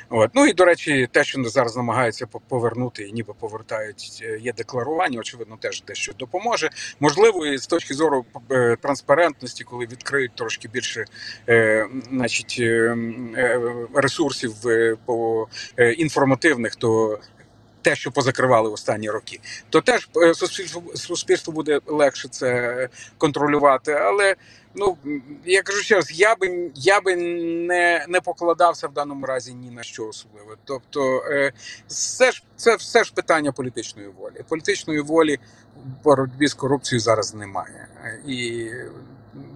От. 0.10 0.32
Ну 0.34 0.46
і 0.46 0.53
до 0.53 0.65
речі, 0.65 1.10
те, 1.12 1.24
що 1.24 1.44
зараз 1.44 1.77
намагаються 1.77 2.27
по- 2.27 2.39
повернути, 2.39 3.03
і 3.03 3.12
ніби 3.12 3.34
повертають, 3.39 4.20
е, 4.24 4.38
є 4.41 4.53
декларування, 4.53 5.20
очевидно, 5.20 5.58
теж 5.58 5.84
дещо 5.84 6.13
допоможе. 6.13 6.70
Можливо, 7.00 7.46
і 7.46 7.58
з 7.58 7.68
точки 7.68 7.94
зору 7.94 8.25
е, 8.51 8.75
транспарентності, 8.82 9.63
коли 9.63 9.86
відкриють 9.86 10.36
трошки 10.36 10.68
більше 10.68 11.06
е, 11.50 11.88
значить, 12.12 12.58
е, 12.60 12.98
е, 13.38 13.62
ресурсів 13.96 14.68
е, 14.68 14.98
по 15.06 15.48
е, 15.77 15.91
інформативних, 15.91 16.75
то 16.75 17.20
те, 17.81 17.95
що 17.95 18.11
позакривали 18.11 18.69
останні 18.69 19.09
роки, 19.09 19.39
то 19.69 19.81
теж 19.81 20.09
е, 20.17 20.33
суспільству 20.33 20.83
суспільству 20.95 21.53
буде 21.53 21.79
легше 21.88 22.27
це 22.27 22.89
контролювати. 23.17 23.91
Але 23.93 24.35
ну 24.75 24.97
я 25.45 25.63
кажу 25.63 25.81
ще 25.83 25.95
раз, 25.95 26.19
я 26.19 26.35
би 26.35 26.71
я 26.75 27.01
би 27.01 27.15
не, 27.15 28.05
не 28.09 28.21
покладався 28.21 28.88
в 28.88 28.93
даному 28.93 29.25
разі 29.25 29.53
ні 29.53 29.71
на 29.71 29.83
що 29.83 30.07
особливе. 30.07 30.55
Тобто, 30.65 31.23
е, 31.31 31.53
все 31.88 32.31
ж 32.31 32.43
це 32.55 32.75
все 32.75 33.03
ж 33.03 33.13
питання 33.13 33.51
політичної 33.51 34.07
волі. 34.07 34.35
Політичної 34.50 35.01
волі 35.01 35.39
в 35.75 36.03
боротьбі 36.03 36.47
з 36.47 36.53
корупцією 36.53 37.00
зараз 37.01 37.33
немає, 37.35 37.88
і 38.27 38.69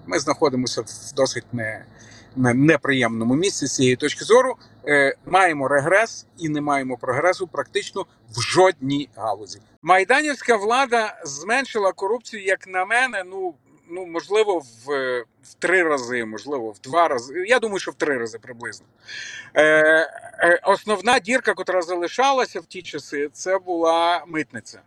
ми 0.05 0.19
знаходимося 0.19 0.81
в 0.81 0.87
досить 1.15 1.53
не. 1.53 1.85
не- 2.35 2.53
Неприємному 2.53 3.35
місці 3.35 3.67
з 3.67 3.75
цієї 3.75 3.95
точки 3.95 4.25
зору 4.25 4.55
маємо 5.25 5.67
регрес 5.67 6.25
і 6.37 6.49
не 6.49 6.61
маємо 6.61 6.97
прогресу 6.97 7.47
практично 7.47 8.05
в 8.29 8.41
жодній 8.41 9.09
галузі. 9.15 9.59
Майданівська 9.81 10.55
влада 10.55 11.21
зменшила 11.23 11.91
корупцію, 11.91 12.43
як 12.43 12.67
на 12.67 12.85
мене. 12.85 13.23
Ну 13.23 13.55
ну 13.89 14.05
можливо, 14.05 14.59
в, 14.59 15.23
в 15.43 15.53
три 15.59 15.83
рази, 15.83 16.25
можливо, 16.25 16.71
в 16.71 16.79
два 16.79 17.07
рази. 17.07 17.45
Я 17.47 17.59
думаю, 17.59 17.79
що 17.79 17.91
в 17.91 17.95
три 17.95 18.17
рази 18.17 18.39
приблизно. 18.39 18.85
Е, 19.53 19.63
е, 19.63 20.59
основна 20.63 21.19
дірка, 21.19 21.53
яка 21.57 21.81
залишалася 21.81 22.59
в 22.59 22.65
ті 22.65 22.81
часи, 22.81 23.29
це 23.33 23.57
була 23.57 24.23
митниця. 24.27 24.81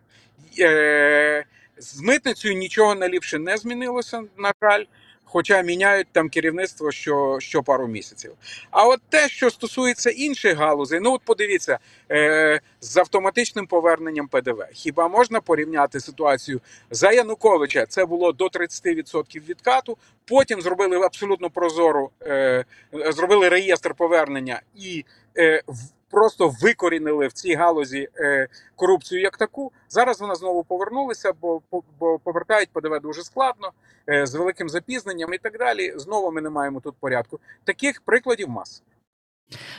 Е, 0.58 1.44
з 1.78 2.00
митницею 2.00 2.54
нічого 2.54 2.94
наліпше 2.94 3.38
не 3.38 3.56
змінилося, 3.56 4.22
на 4.36 4.52
жаль. 4.62 4.84
Хоча 5.30 5.62
міняють 5.62 6.06
там 6.12 6.28
керівництво 6.28 6.92
що, 6.92 7.36
що 7.40 7.62
пару 7.62 7.86
місяців. 7.86 8.32
А 8.70 8.86
от 8.86 9.00
те, 9.08 9.28
що 9.28 9.50
стосується 9.50 10.10
інших 10.10 10.56
галузей, 10.56 11.00
ну 11.00 11.12
от 11.12 11.22
подивіться, 11.24 11.78
е, 12.10 12.60
з 12.80 12.96
автоматичним 12.96 13.66
поверненням 13.66 14.28
ПДВ. 14.28 14.64
Хіба 14.72 15.08
можна 15.08 15.40
порівняти 15.40 16.00
ситуацію 16.00 16.60
за 16.90 17.12
Януковича? 17.12 17.86
Це 17.86 18.06
було 18.06 18.32
до 18.32 18.48
30% 18.48 19.48
відкату. 19.48 19.98
Потім 20.24 20.60
зробили 20.60 20.96
абсолютно 20.96 21.50
прозору, 21.50 22.10
е, 22.22 22.64
зробили 22.92 23.48
реєстр 23.48 23.94
повернення 23.94 24.60
і 24.74 25.04
е, 25.38 25.62
просто 26.10 26.54
викорінили 26.62 27.26
в 27.26 27.32
цій 27.32 27.54
галузі 27.54 28.08
е, 28.16 28.48
корупцію 28.76 29.20
як 29.20 29.36
таку. 29.36 29.72
Зараз 29.88 30.20
вона 30.20 30.34
знову 30.34 30.64
повернулася, 30.64 31.32
бо, 31.40 31.62
бо 32.00 32.18
повертають 32.18 32.70
ПДВ 32.72 33.00
дуже 33.02 33.22
складно, 33.22 33.70
е, 34.08 34.26
з 34.26 34.34
великим 34.34 34.68
запізненням 34.68 35.34
і 35.34 35.38
так 35.38 35.58
далі. 35.58 35.92
Знову 35.96 36.32
ми 36.32 36.40
не 36.40 36.50
маємо 36.50 36.80
тут 36.80 36.94
порядку. 37.00 37.40
Таких 37.64 38.00
прикладів 38.00 38.48
маса. 38.48 38.82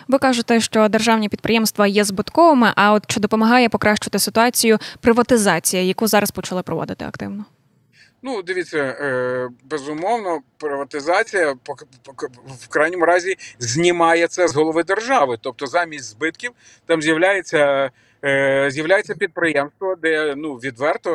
Ви 0.07 0.17
кажете, 0.17 0.59
що 0.59 0.87
державні 0.87 1.29
підприємства 1.29 1.87
є 1.87 2.03
збитковими. 2.03 2.73
А 2.75 2.93
от 2.93 3.03
чи 3.07 3.19
допомагає 3.19 3.69
покращити 3.69 4.19
ситуацію 4.19 4.77
приватизація, 5.01 5.83
яку 5.83 6.07
зараз 6.07 6.31
почали 6.31 6.63
проводити 6.63 7.05
активно? 7.05 7.45
Ну, 8.21 8.41
дивіться, 8.41 8.77
е, 8.77 9.49
безумовно, 9.63 10.41
приватизація 10.57 11.55
в 12.61 12.67
крайньому 12.69 13.05
разі 13.05 13.35
знімає 13.59 14.27
це 14.27 14.47
з 14.47 14.55
голови 14.55 14.83
держави. 14.83 15.37
Тобто, 15.41 15.67
замість 15.67 16.05
збитків 16.05 16.51
там 16.85 17.01
з'являється. 17.01 17.91
е, 18.25 18.67
З'являється 18.71 19.15
підприємство, 19.15 19.95
де 19.95 20.35
ну 20.37 20.55
відверто 20.55 21.11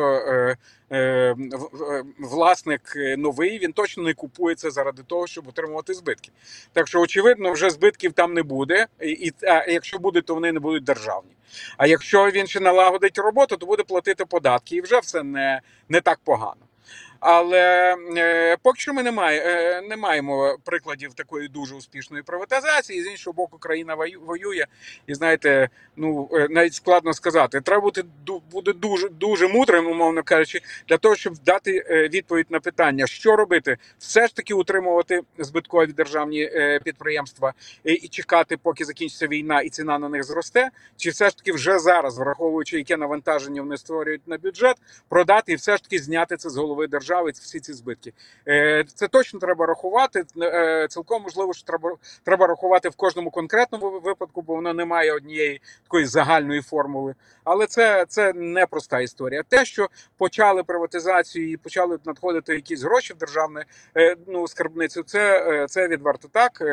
е, 0.91 1.35
власник 2.19 2.81
новий 3.17 3.59
він 3.59 3.73
точно 3.73 4.03
не 4.03 4.13
купує 4.13 4.55
це 4.55 4.71
заради 4.71 5.03
того, 5.03 5.27
щоб 5.27 5.47
отримувати 5.47 5.93
збитки. 5.93 6.31
Так 6.73 6.87
що, 6.87 7.01
очевидно, 7.01 7.51
вже 7.51 7.69
збитків 7.69 8.13
там 8.13 8.33
не 8.33 8.43
буде, 8.43 8.87
і 9.01 9.33
а 9.43 9.65
якщо 9.71 9.99
буде, 9.99 10.21
то 10.21 10.33
вони 10.33 10.51
не 10.51 10.59
будуть 10.59 10.83
державні. 10.83 11.31
А 11.77 11.87
якщо 11.87 12.31
він 12.31 12.47
ще 12.47 12.59
налагодить 12.59 13.17
роботу, 13.17 13.57
то 13.57 13.65
буде 13.65 13.83
платити 13.83 14.25
податки, 14.25 14.75
і 14.75 14.81
вже 14.81 14.99
все 14.99 15.23
не, 15.23 15.61
не 15.89 16.01
так 16.01 16.19
погано. 16.23 16.61
Але 17.27 17.95
е, 18.17 18.57
поки 18.63 18.79
що 18.79 18.93
ми 18.93 19.03
не, 19.03 19.11
має, 19.11 19.41
е, 19.45 19.81
не 19.81 19.95
маємо 19.97 20.57
прикладів 20.65 21.13
такої 21.13 21.47
дуже 21.47 21.75
успішної 21.75 22.23
приватизації. 22.23 23.03
З 23.03 23.07
іншого 23.07 23.33
боку, 23.33 23.57
країна 23.57 23.95
вою- 23.95 24.19
воює, 24.25 24.65
і 25.07 25.13
знаєте, 25.13 25.69
ну 25.95 26.29
е, 26.33 26.47
навіть 26.49 26.73
складно 26.73 27.13
сказати. 27.13 27.61
Треба 27.61 27.81
бути 27.81 28.03
буде 28.51 28.73
дуже 28.73 29.09
дуже 29.09 29.47
мудрим, 29.47 29.87
умовно 29.87 30.23
кажучи, 30.23 30.61
для 30.87 30.97
того, 30.97 31.15
щоб 31.15 31.33
дати 31.45 31.85
е, 31.89 32.07
відповідь 32.07 32.47
на 32.49 32.59
питання, 32.59 33.07
що 33.07 33.35
робити, 33.35 33.77
все 33.99 34.27
ж 34.27 34.35
таки 34.35 34.53
утримувати 34.53 35.21
збиткові 35.37 35.87
державні 35.93 36.41
е, 36.43 36.79
підприємства 36.83 37.53
і, 37.83 37.93
і 37.93 38.07
чекати, 38.07 38.57
поки 38.57 38.85
закінчиться 38.85 39.27
війна, 39.27 39.61
і 39.61 39.69
ціна 39.69 39.99
на 39.99 40.09
них 40.09 40.23
зросте, 40.23 40.69
чи 40.97 41.09
все 41.09 41.29
ж 41.29 41.37
таки 41.37 41.51
вже 41.51 41.79
зараз, 41.79 42.17
враховуючи 42.17 42.77
яке 42.77 42.97
навантаження 42.97 43.61
вони 43.61 43.77
створюють 43.77 44.27
на 44.27 44.37
бюджет, 44.37 44.75
продати 45.09 45.51
і 45.51 45.55
все 45.55 45.77
ж 45.77 45.83
таки 45.83 45.99
зняти 45.99 46.37
це 46.37 46.49
з 46.49 46.57
голови 46.57 46.87
держави, 46.87 47.14
всі 47.23 47.59
ці 47.59 47.73
збитки. 47.73 48.13
Е, 48.47 48.85
Це 48.95 49.07
точно 49.07 49.39
треба 49.39 49.65
рахувати. 49.65 50.23
Е, 50.41 50.87
Цілком 50.89 51.21
можливо, 51.21 51.53
що 51.53 51.65
треба, 51.65 51.95
треба 52.23 52.47
рахувати 52.47 52.89
в 52.89 52.95
кожному 52.95 53.31
конкретному 53.31 53.99
випадку, 53.99 54.41
бо 54.41 54.55
воно 54.55 54.73
не 54.73 54.85
має 54.85 55.13
однієї 55.13 55.61
такої 55.83 56.05
загальної 56.05 56.61
формули. 56.61 57.15
Але 57.43 57.67
це, 57.67 58.05
це 58.07 58.33
непроста 58.33 58.99
історія. 58.99 59.43
Те, 59.49 59.65
що 59.65 59.89
почали 60.17 60.63
приватизацію 60.63 61.51
і 61.51 61.57
почали 61.57 61.99
надходити 62.05 62.55
якісь 62.55 62.81
гроші 62.83 63.13
в 63.13 63.17
державне 63.17 63.65
е, 63.97 64.15
ну, 64.27 64.47
скарбницю, 64.47 65.03
це, 65.03 65.65
це 65.69 65.87
відверто 65.87 66.27
так. 66.27 66.63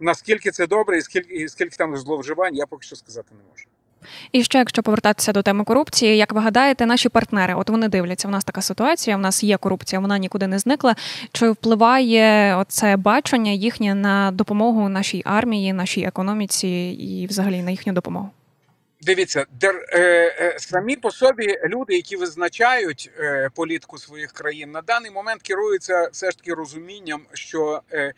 Наскільки 0.00 0.50
це 0.50 0.66
добре, 0.66 0.98
і 0.98 1.02
скільки, 1.02 1.34
і 1.34 1.48
скільки 1.48 1.76
там 1.76 1.96
зловживань, 1.96 2.54
я 2.54 2.66
поки 2.66 2.86
що 2.86 2.96
сказати 2.96 3.28
не 3.34 3.50
можу. 3.50 3.69
І 4.32 4.42
ще, 4.42 4.58
якщо 4.58 4.82
повертатися 4.82 5.32
до 5.32 5.42
теми 5.42 5.64
корупції, 5.64 6.16
як 6.16 6.32
ви 6.32 6.40
гадаєте, 6.40 6.86
наші 6.86 7.08
партнери, 7.08 7.54
от 7.54 7.70
вони 7.70 7.88
дивляться, 7.88 8.28
в 8.28 8.30
нас 8.30 8.44
така 8.44 8.62
ситуація, 8.62 9.16
у 9.16 9.20
нас 9.20 9.44
є 9.44 9.56
корупція, 9.56 10.00
вона 10.00 10.18
нікуди 10.18 10.46
не 10.46 10.58
зникла. 10.58 10.94
Чи 11.32 11.50
впливає 11.50 12.64
це 12.68 12.96
бачення 12.96 13.52
їхнє 13.52 13.94
на 13.94 14.30
допомогу 14.30 14.88
нашій 14.88 15.22
армії, 15.24 15.72
нашій 15.72 16.02
економіці 16.02 16.68
і 17.00 17.26
взагалі 17.26 17.62
на 17.62 17.70
їхню 17.70 17.92
допомогу? 17.92 18.30
Дивіться, 19.02 19.46
дер, 19.60 19.86
е, 19.92 20.00
е, 20.00 20.54
самі 20.58 20.96
по 20.96 21.10
собі 21.10 21.58
люди, 21.64 21.94
які 21.94 22.16
визначають 22.16 23.10
е, 23.18 23.50
політику 23.54 23.98
своїх 23.98 24.32
країн, 24.32 24.70
на 24.70 24.82
даний 24.82 25.10
момент 25.10 25.42
керуються 25.42 26.08
все 26.12 26.30
ж 26.30 26.38
таки 26.38 26.54
розумінням, 26.54 27.22
що 27.32 27.82
е, 27.92 28.12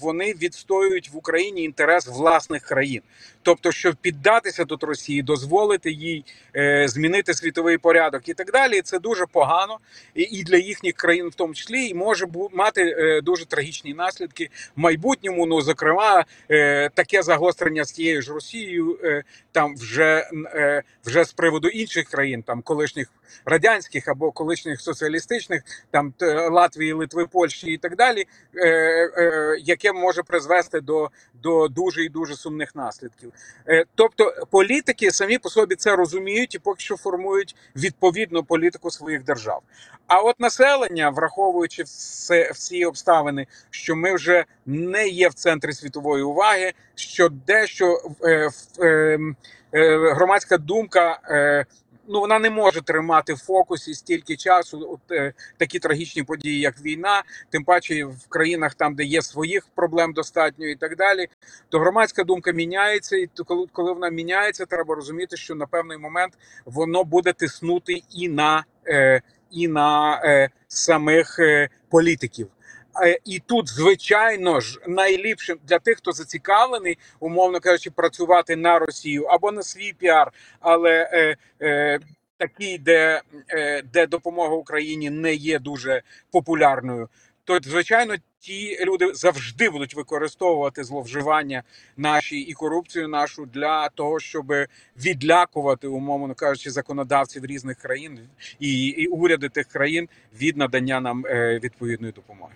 вони 0.00 0.32
відстоюють 0.32 1.10
в 1.10 1.16
Україні 1.16 1.64
інтерес 1.64 2.06
власних 2.06 2.62
країн. 2.62 3.02
Тобто, 3.42 3.72
щоб 3.72 3.96
піддатися 3.96 4.64
тут 4.64 4.82
Росії, 4.82 5.22
дозволити 5.22 5.90
їй 5.90 6.24
е, 6.56 6.88
змінити 6.88 7.34
світовий 7.34 7.78
порядок 7.78 8.28
і 8.28 8.34
так 8.34 8.52
далі, 8.52 8.80
це 8.80 8.98
дуже 8.98 9.26
погано 9.26 9.78
і, 10.14 10.22
і 10.22 10.42
для 10.42 10.56
їхніх 10.56 10.94
країн, 10.94 11.28
в 11.28 11.34
тому 11.34 11.54
числі, 11.54 11.88
і 11.88 11.94
може 11.94 12.26
бу, 12.26 12.50
мати 12.52 12.96
е, 12.98 13.20
дуже 13.20 13.46
трагічні 13.46 13.94
наслідки 13.94 14.50
в 14.76 14.80
майбутньому. 14.80 15.46
Ну, 15.46 15.60
зокрема, 15.60 16.24
е, 16.50 16.90
таке 16.94 17.22
загострення 17.22 17.84
з 17.84 17.92
тією 17.92 18.22
ж 18.22 18.32
Росією. 18.32 18.98
Е, 19.04 19.24
там 19.52 19.76
вже 19.76 20.23
е, 20.54 20.82
вже 21.04 21.24
з 21.24 21.32
приводу 21.32 21.68
інших 21.68 22.08
країн, 22.08 22.42
там 22.42 22.62
колишніх 22.62 23.08
радянських 23.44 24.08
або 24.08 24.32
колишніх 24.32 24.80
соціалістичних, 24.80 25.62
там 25.90 26.14
Латвії, 26.50 26.92
Литви, 26.92 27.26
Польщі 27.26 27.66
і 27.66 27.78
так 27.78 27.96
далі, 27.96 28.24
е, 28.54 28.68
е, 28.68 29.56
яке 29.60 29.92
може 29.92 30.22
призвести 30.22 30.80
до, 30.80 31.10
до 31.34 31.68
дуже 31.68 32.04
і 32.04 32.08
дуже 32.08 32.36
сумних 32.36 32.74
наслідків. 32.74 33.32
Тобто 33.94 34.46
політики 34.50 35.10
самі 35.10 35.38
по 35.38 35.50
собі 35.50 35.74
це 35.74 35.96
розуміють 35.96 36.54
і 36.54 36.58
поки 36.58 36.80
що 36.80 36.96
формують 36.96 37.56
відповідну 37.76 38.44
політику 38.44 38.90
своїх 38.90 39.24
держав. 39.24 39.62
А 40.06 40.20
от 40.20 40.40
населення, 40.40 41.10
враховуючи 41.10 41.82
все, 41.82 42.50
всі 42.52 42.84
обставини, 42.84 43.46
що 43.70 43.96
ми 43.96 44.14
вже 44.14 44.44
не 44.66 45.08
є 45.08 45.28
в 45.28 45.34
центрі 45.34 45.72
світової 45.72 46.22
уваги, 46.22 46.72
що 46.94 47.28
дещо 47.28 48.00
е, 48.24 48.50
е, 48.80 49.18
громадська 50.14 50.58
думка. 50.58 51.20
Е, 51.30 51.64
Ну, 52.08 52.20
вона 52.20 52.38
не 52.38 52.50
може 52.50 52.82
тримати 52.82 53.34
в 53.34 53.38
фокусі 53.38 53.94
стільки 53.94 54.36
часу 54.36 54.88
от, 54.90 55.12
е, 55.12 55.32
такі 55.56 55.78
трагічні 55.78 56.22
події, 56.22 56.60
як 56.60 56.80
війна, 56.80 57.22
тим 57.50 57.64
паче 57.64 58.04
в 58.04 58.28
країнах, 58.28 58.74
там, 58.74 58.94
де 58.94 59.04
є 59.04 59.22
своїх 59.22 59.68
проблем 59.74 60.12
достатньо, 60.12 60.66
і 60.66 60.76
так 60.76 60.96
далі. 60.96 61.26
То 61.68 61.78
громадська 61.78 62.24
думка 62.24 62.52
міняється, 62.52 63.16
і 63.16 63.28
коли, 63.46 63.66
коли 63.72 63.92
вона 63.92 64.10
міняється, 64.10 64.66
треба 64.66 64.94
розуміти, 64.94 65.36
що 65.36 65.54
на 65.54 65.66
певний 65.66 65.98
момент 65.98 66.32
воно 66.64 67.04
буде 67.04 67.32
тиснути 67.32 68.02
і 68.10 68.28
на, 68.28 68.64
е, 68.86 69.22
і 69.50 69.68
на 69.68 70.20
е, 70.24 70.50
самих 70.68 71.38
е, 71.38 71.68
політиків. 71.90 72.48
Е, 73.02 73.18
І 73.24 73.38
тут, 73.38 73.68
звичайно 73.68 74.60
ж, 74.60 74.80
найліпшим 74.88 75.58
для 75.64 75.78
тих, 75.78 75.96
хто 75.98 76.12
зацікавлений, 76.12 76.98
умовно 77.20 77.60
кажучи, 77.60 77.90
працювати 77.90 78.56
на 78.56 78.78
Росію 78.78 79.24
або 79.24 79.52
на 79.52 79.62
свій 79.62 79.92
піар, 79.92 80.32
але 80.60 81.10
е, 81.12 81.36
е, 81.62 81.98
такий, 82.38 82.78
де, 82.78 83.22
е, 83.48 83.82
де 83.82 84.06
допомога 84.06 84.54
Україні 84.54 85.10
не 85.10 85.34
є 85.34 85.58
дуже 85.58 86.02
популярною, 86.30 87.08
то 87.44 87.58
звичайно 87.62 88.14
ті 88.38 88.84
люди 88.84 89.14
завжди 89.14 89.70
будуть 89.70 89.94
використовувати 89.94 90.84
зловживання 90.84 91.62
наші 91.96 92.40
і 92.40 92.52
корупцію 92.52 93.08
нашу 93.08 93.46
для 93.46 93.88
того, 93.88 94.20
щоб 94.20 94.52
відлякувати, 94.96 95.86
умовно 95.86 96.34
кажучи, 96.34 96.70
законодавців 96.70 97.44
різних 97.44 97.78
країн 97.78 98.20
і, 98.60 98.86
і 98.86 99.06
уряди 99.06 99.48
тих 99.48 99.66
країн 99.66 100.08
від 100.40 100.56
надання 100.56 101.00
нам 101.00 101.26
е, 101.26 101.58
відповідної 101.62 102.12
допомоги. 102.12 102.54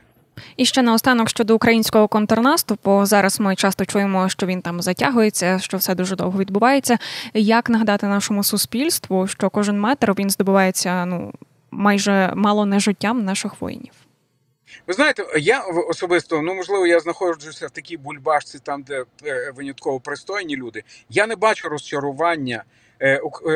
І 0.56 0.64
ще 0.64 0.82
наостанок 0.82 1.28
щодо 1.28 1.54
українського 1.54 2.08
контрнаступу. 2.08 3.06
Зараз 3.06 3.40
ми 3.40 3.56
часто 3.56 3.84
чуємо, 3.84 4.28
що 4.28 4.46
він 4.46 4.62
там 4.62 4.82
затягується, 4.82 5.58
що 5.58 5.76
все 5.76 5.94
дуже 5.94 6.16
довго 6.16 6.38
відбувається. 6.38 6.98
Як 7.34 7.70
нагадати 7.70 8.06
нашому 8.06 8.44
суспільству, 8.44 9.26
що 9.26 9.50
кожен 9.50 9.80
метр 9.80 10.14
він 10.18 10.30
здобувається 10.30 11.04
ну 11.04 11.32
майже 11.70 12.32
мало 12.34 12.66
не 12.66 12.80
життям 12.80 13.24
наших 13.24 13.60
воїнів? 13.60 13.92
Ви 14.86 14.94
знаєте, 14.94 15.26
я 15.38 15.60
особисто, 15.88 16.42
ну 16.42 16.54
можливо, 16.54 16.86
я 16.86 17.00
знаходжуся 17.00 17.66
в 17.66 17.70
такій 17.70 17.96
бульбашці, 17.96 18.58
там, 18.58 18.82
де 18.82 19.04
е, 19.24 19.52
винятково 19.56 20.00
пристойні 20.00 20.56
люди. 20.56 20.82
Я 21.08 21.26
не 21.26 21.36
бачу 21.36 21.68
розчарування 21.68 22.64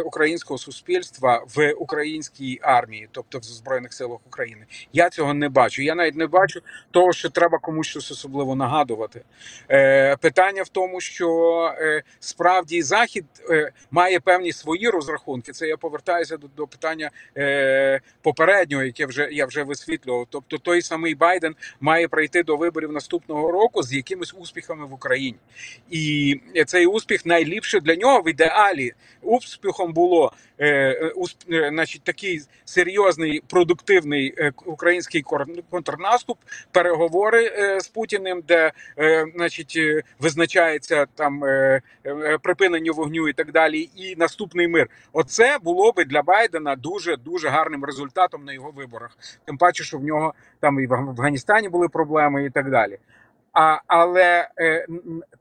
українського 0.04 0.58
суспільства 0.58 1.44
в 1.54 1.72
українській 1.72 2.60
армії, 2.62 3.08
тобто 3.12 3.38
в 3.38 3.42
Збройних 3.42 3.92
силах 3.92 4.18
України. 4.26 4.66
Я 4.92 5.10
цього 5.10 5.34
не 5.34 5.48
бачу. 5.48 5.82
Я 5.82 5.94
навіть 5.94 6.16
не 6.16 6.26
бачу 6.26 6.60
того, 6.90 7.12
що 7.12 7.30
треба 7.30 7.58
комусь 7.58 7.86
щось 7.86 8.10
особливо 8.10 8.54
нагадувати. 8.54 9.22
Е, 9.70 10.16
Питання 10.16 10.62
в 10.62 10.68
тому, 10.68 11.00
що 11.00 11.28
е, 11.78 12.02
справді 12.20 12.82
Захід 12.82 13.24
е, 13.50 13.72
має 13.90 14.20
певні 14.20 14.52
свої 14.52 14.88
розрахунки. 14.88 15.52
Це 15.52 15.68
я 15.68 15.76
повертаюся 15.76 16.36
до, 16.36 16.46
до 16.56 16.66
питання 16.66 17.10
е, 17.36 18.00
попереднього, 18.22 18.82
яке 18.82 19.06
вже 19.06 19.28
я 19.32 19.46
вже 19.46 19.62
висвітлював. 19.62 20.26
Тобто 20.30 20.58
той 20.58 20.82
самий 20.82 21.14
Байден 21.14 21.54
має 21.80 22.08
прийти 22.08 22.42
до 22.42 22.56
виборів 22.56 22.92
наступного 22.92 23.52
року 23.52 23.82
з 23.82 23.92
якимись 23.92 24.34
успіхами 24.34 24.86
в 24.86 24.92
Україні, 24.92 25.38
і 25.90 26.40
цей 26.66 26.86
успіх 26.86 27.26
найліпше 27.26 27.80
для 27.80 27.96
нього 27.96 28.22
в 28.22 28.28
ідеалі. 28.28 28.92
Успіхом 29.32 29.92
було 29.92 30.32
е, 30.58 30.68
е, 30.68 31.12
е, 31.52 31.68
значить, 31.68 32.02
такий 32.04 32.40
серйозний 32.64 33.42
продуктивний 33.48 34.34
український 34.66 35.24
контрнаступ, 35.70 36.38
переговори 36.72 37.50
з 37.80 37.88
Путіним, 37.88 38.42
де 38.48 38.72
значить, 39.36 39.78
визначається 40.20 41.06
там 41.14 41.42
припинення 42.42 42.92
вогню 42.92 43.28
і 43.28 43.32
так 43.32 43.52
далі, 43.52 43.90
і 43.96 44.16
наступний 44.16 44.68
мир. 44.68 44.88
Оце 45.12 45.58
було 45.58 45.92
би 45.92 46.04
для 46.04 46.22
Байдена 46.22 46.76
дуже 46.76 47.16
дуже 47.16 47.48
гарним 47.48 47.84
результатом 47.84 48.44
на 48.44 48.52
його 48.52 48.70
виборах. 48.70 49.18
Тим 49.44 49.58
паче, 49.58 49.84
що 49.84 49.98
в 49.98 50.04
нього 50.04 50.34
там 50.60 50.80
і 50.80 50.86
в 50.86 50.94
Афганістані 50.94 51.68
були 51.68 51.88
проблеми, 51.88 52.44
і 52.44 52.50
так 52.50 52.70
далі. 52.70 52.98
А, 53.52 53.78
але 53.86 54.48
е, 54.58 54.86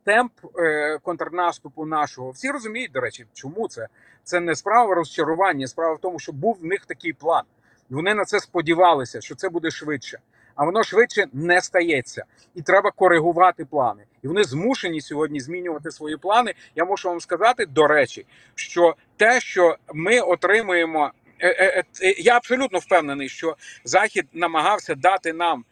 темп 0.04 0.32
е, 0.60 0.98
контрнаступу 1.04 1.86
нашого 1.86 2.32
всі 2.32 2.52
розуміють, 2.52 2.92
до 2.92 3.02
речі, 3.02 3.26
чому 3.34 3.68
це? 3.68 3.88
Це 4.24 4.40
не 4.40 4.56
справа 4.56 4.96
розчарування, 4.96 5.68
справа 5.68 5.94
в 5.94 6.00
тому, 6.00 6.20
що 6.20 6.32
був 6.32 6.58
в 6.62 6.66
них 6.66 6.86
такий 6.86 7.14
план. 7.14 7.44
Вони 7.90 8.14
на 8.14 8.26
це 8.26 8.40
сподівалися, 8.40 9.22
що 9.22 9.36
це 9.36 9.50
буде 9.50 9.72
швидше. 9.72 10.20
А 10.56 10.66
воно 10.66 10.84
швидше 10.84 11.26
не 11.34 11.62
стається, 11.62 12.24
і 12.56 12.62
треба 12.62 12.92
коригувати 12.92 13.66
плани. 13.66 14.04
І 14.24 14.28
вони 14.28 14.44
змушені 14.44 15.02
сьогодні 15.02 15.40
змінювати 15.40 15.92
свої 15.92 16.18
плани. 16.18 16.54
Я 16.76 16.86
можу 16.86 17.10
вам 17.10 17.22
сказати, 17.22 17.66
до 17.66 17.88
речі, 17.88 18.26
що 18.56 18.96
те, 19.18 19.40
що 19.42 19.78
ми 19.94 20.20
отримуємо, 20.20 21.12
е, 21.40 21.50
е, 21.50 21.84
е, 22.02 22.12
я 22.18 22.38
абсолютно 22.38 22.80
впевнений, 22.80 23.30
що 23.30 23.56
Захід 23.84 24.28
намагався 24.34 24.96
дати 24.96 25.34
нам 25.34 25.66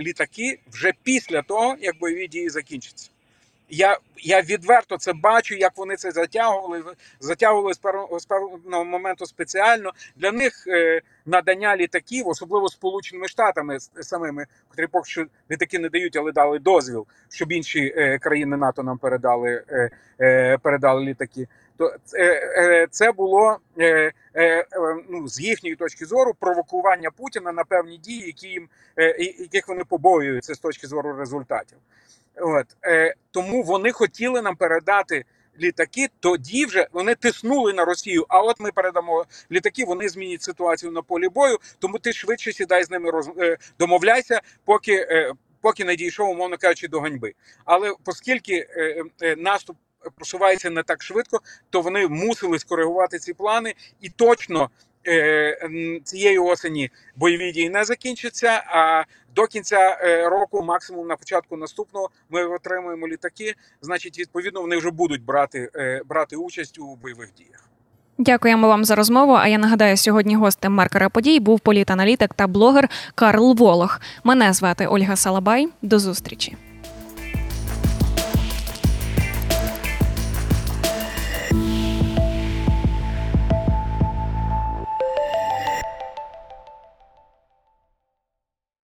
літаки 0.00 0.58
вже 0.72 0.92
після 1.02 1.42
того, 1.42 1.76
як 1.80 1.98
бойові 1.98 2.28
дії 2.28 2.48
закінчаться. 2.48 3.10
Я, 3.70 3.98
я 4.16 4.40
відверто 4.40 4.96
це 4.96 5.12
бачу, 5.12 5.54
як 5.54 5.72
вони 5.76 5.96
це 5.96 6.10
затягували, 6.10 6.84
затягували 7.20 7.74
з 8.20 8.26
певного, 8.26 8.84
моменту 8.84 9.26
спеціально. 9.26 9.92
Для 10.16 10.32
них 10.32 10.64
е, 10.66 11.00
надання 11.26 11.76
літаків, 11.76 12.28
особливо 12.28 12.68
Сполученими 12.68 13.28
Штатами 13.28 13.80
самими, 13.80 14.46
котрі 14.68 14.86
поки 14.86 15.10
що 15.10 15.26
літаки 15.50 15.78
не 15.78 15.88
дають, 15.88 16.16
але 16.16 16.32
дали 16.32 16.58
дозвіл, 16.58 17.06
щоб 17.30 17.52
інші 17.52 17.94
е, 17.96 18.18
країни 18.18 18.56
НАТО 18.56 18.82
нам 18.82 18.98
передали, 18.98 19.64
е, 19.68 19.90
е, 20.20 20.58
передали 20.58 21.04
літаки. 21.04 21.48
То 21.80 21.94
е, 22.14 22.24
е, 22.24 22.86
це 22.90 23.12
було 23.12 23.58
е, 23.78 24.12
ну, 25.08 25.28
з 25.28 25.40
їхньої 25.40 25.76
точки 25.76 26.06
зору 26.06 26.34
провокування 26.40 27.10
Путіна 27.10 27.52
на 27.52 27.64
певні 27.64 27.98
дії, 27.98 28.26
які 28.26 28.48
їм 28.48 28.68
яких 29.38 29.68
вони 29.68 29.84
побоюються 29.84 30.54
з 30.54 30.58
точки 30.58 30.86
зору 30.86 31.16
результатів. 31.16 31.78
От 32.36 32.66
тому 33.30 33.62
вони 33.62 33.92
хотіли 33.92 34.42
нам 34.42 34.56
передати 34.56 35.24
літаки. 35.60 36.08
Тоді 36.20 36.66
вже 36.66 36.88
вони 36.92 37.14
тиснули 37.14 37.72
на 37.72 37.84
Росію. 37.84 38.26
А 38.28 38.40
от 38.40 38.60
ми 38.60 38.72
передамо 38.72 39.24
літаки, 39.50 39.84
вони 39.84 40.08
змінять 40.08 40.42
ситуацію 40.42 40.92
на 40.92 41.02
полі 41.02 41.28
бою. 41.28 41.58
Тому 41.78 41.98
ти 41.98 42.12
швидше 42.12 42.52
сідай 42.52 42.84
з 42.84 42.90
ними 42.90 43.10
роз, 43.10 43.30
домовляйся, 43.78 44.40
поки. 44.64 45.06
Поки 45.62 45.84
не 45.84 45.96
дійшов, 45.96 46.28
умовно 46.28 46.56
кажучи, 46.58 46.88
до 46.88 47.00
ганьби. 47.00 47.34
Але 47.64 47.94
оскільки 48.06 48.66
наступ 49.36 49.76
просувається 50.16 50.70
не 50.70 50.82
так 50.82 51.02
швидко, 51.02 51.40
то 51.70 51.80
вони 51.80 52.08
мусили 52.08 52.58
скоригувати 52.58 53.18
ці 53.18 53.34
плани, 53.34 53.74
і 54.00 54.08
точно 54.08 54.70
е, 55.06 56.00
цієї 56.04 56.38
осені 56.38 56.90
бойові 57.16 57.52
дії 57.52 57.70
не 57.70 57.84
закінчаться. 57.84 58.62
А 58.66 59.04
до 59.34 59.46
кінця 59.46 59.98
е, 60.02 60.28
року, 60.28 60.62
максимум 60.62 61.06
на 61.06 61.16
початку 61.16 61.56
наступного, 61.56 62.10
ми 62.30 62.44
отримуємо 62.44 63.08
літаки. 63.08 63.54
Значить, 63.80 64.18
відповідно, 64.18 64.60
вони 64.60 64.76
вже 64.76 64.90
будуть 64.90 65.24
брати, 65.24 65.70
е, 65.76 66.02
брати 66.06 66.36
участь 66.36 66.78
у 66.78 66.96
бойових 66.96 67.34
діях. 67.34 67.70
Дякуємо 68.18 68.68
вам 68.68 68.84
за 68.84 68.94
розмову. 68.94 69.32
А 69.32 69.48
я 69.48 69.58
нагадаю, 69.58 69.96
сьогодні 69.96 70.36
гостем 70.36 70.72
маркера 70.72 71.08
подій 71.08 71.40
був 71.40 71.60
політаналітик 71.60 72.34
та 72.34 72.46
блогер 72.46 72.88
Карл 73.14 73.54
Волох. 73.54 74.00
Мене 74.24 74.52
звати 74.52 74.86
Ольга 74.86 75.16
Салабай. 75.16 75.68
До 75.82 75.98
зустрічі. 75.98 76.56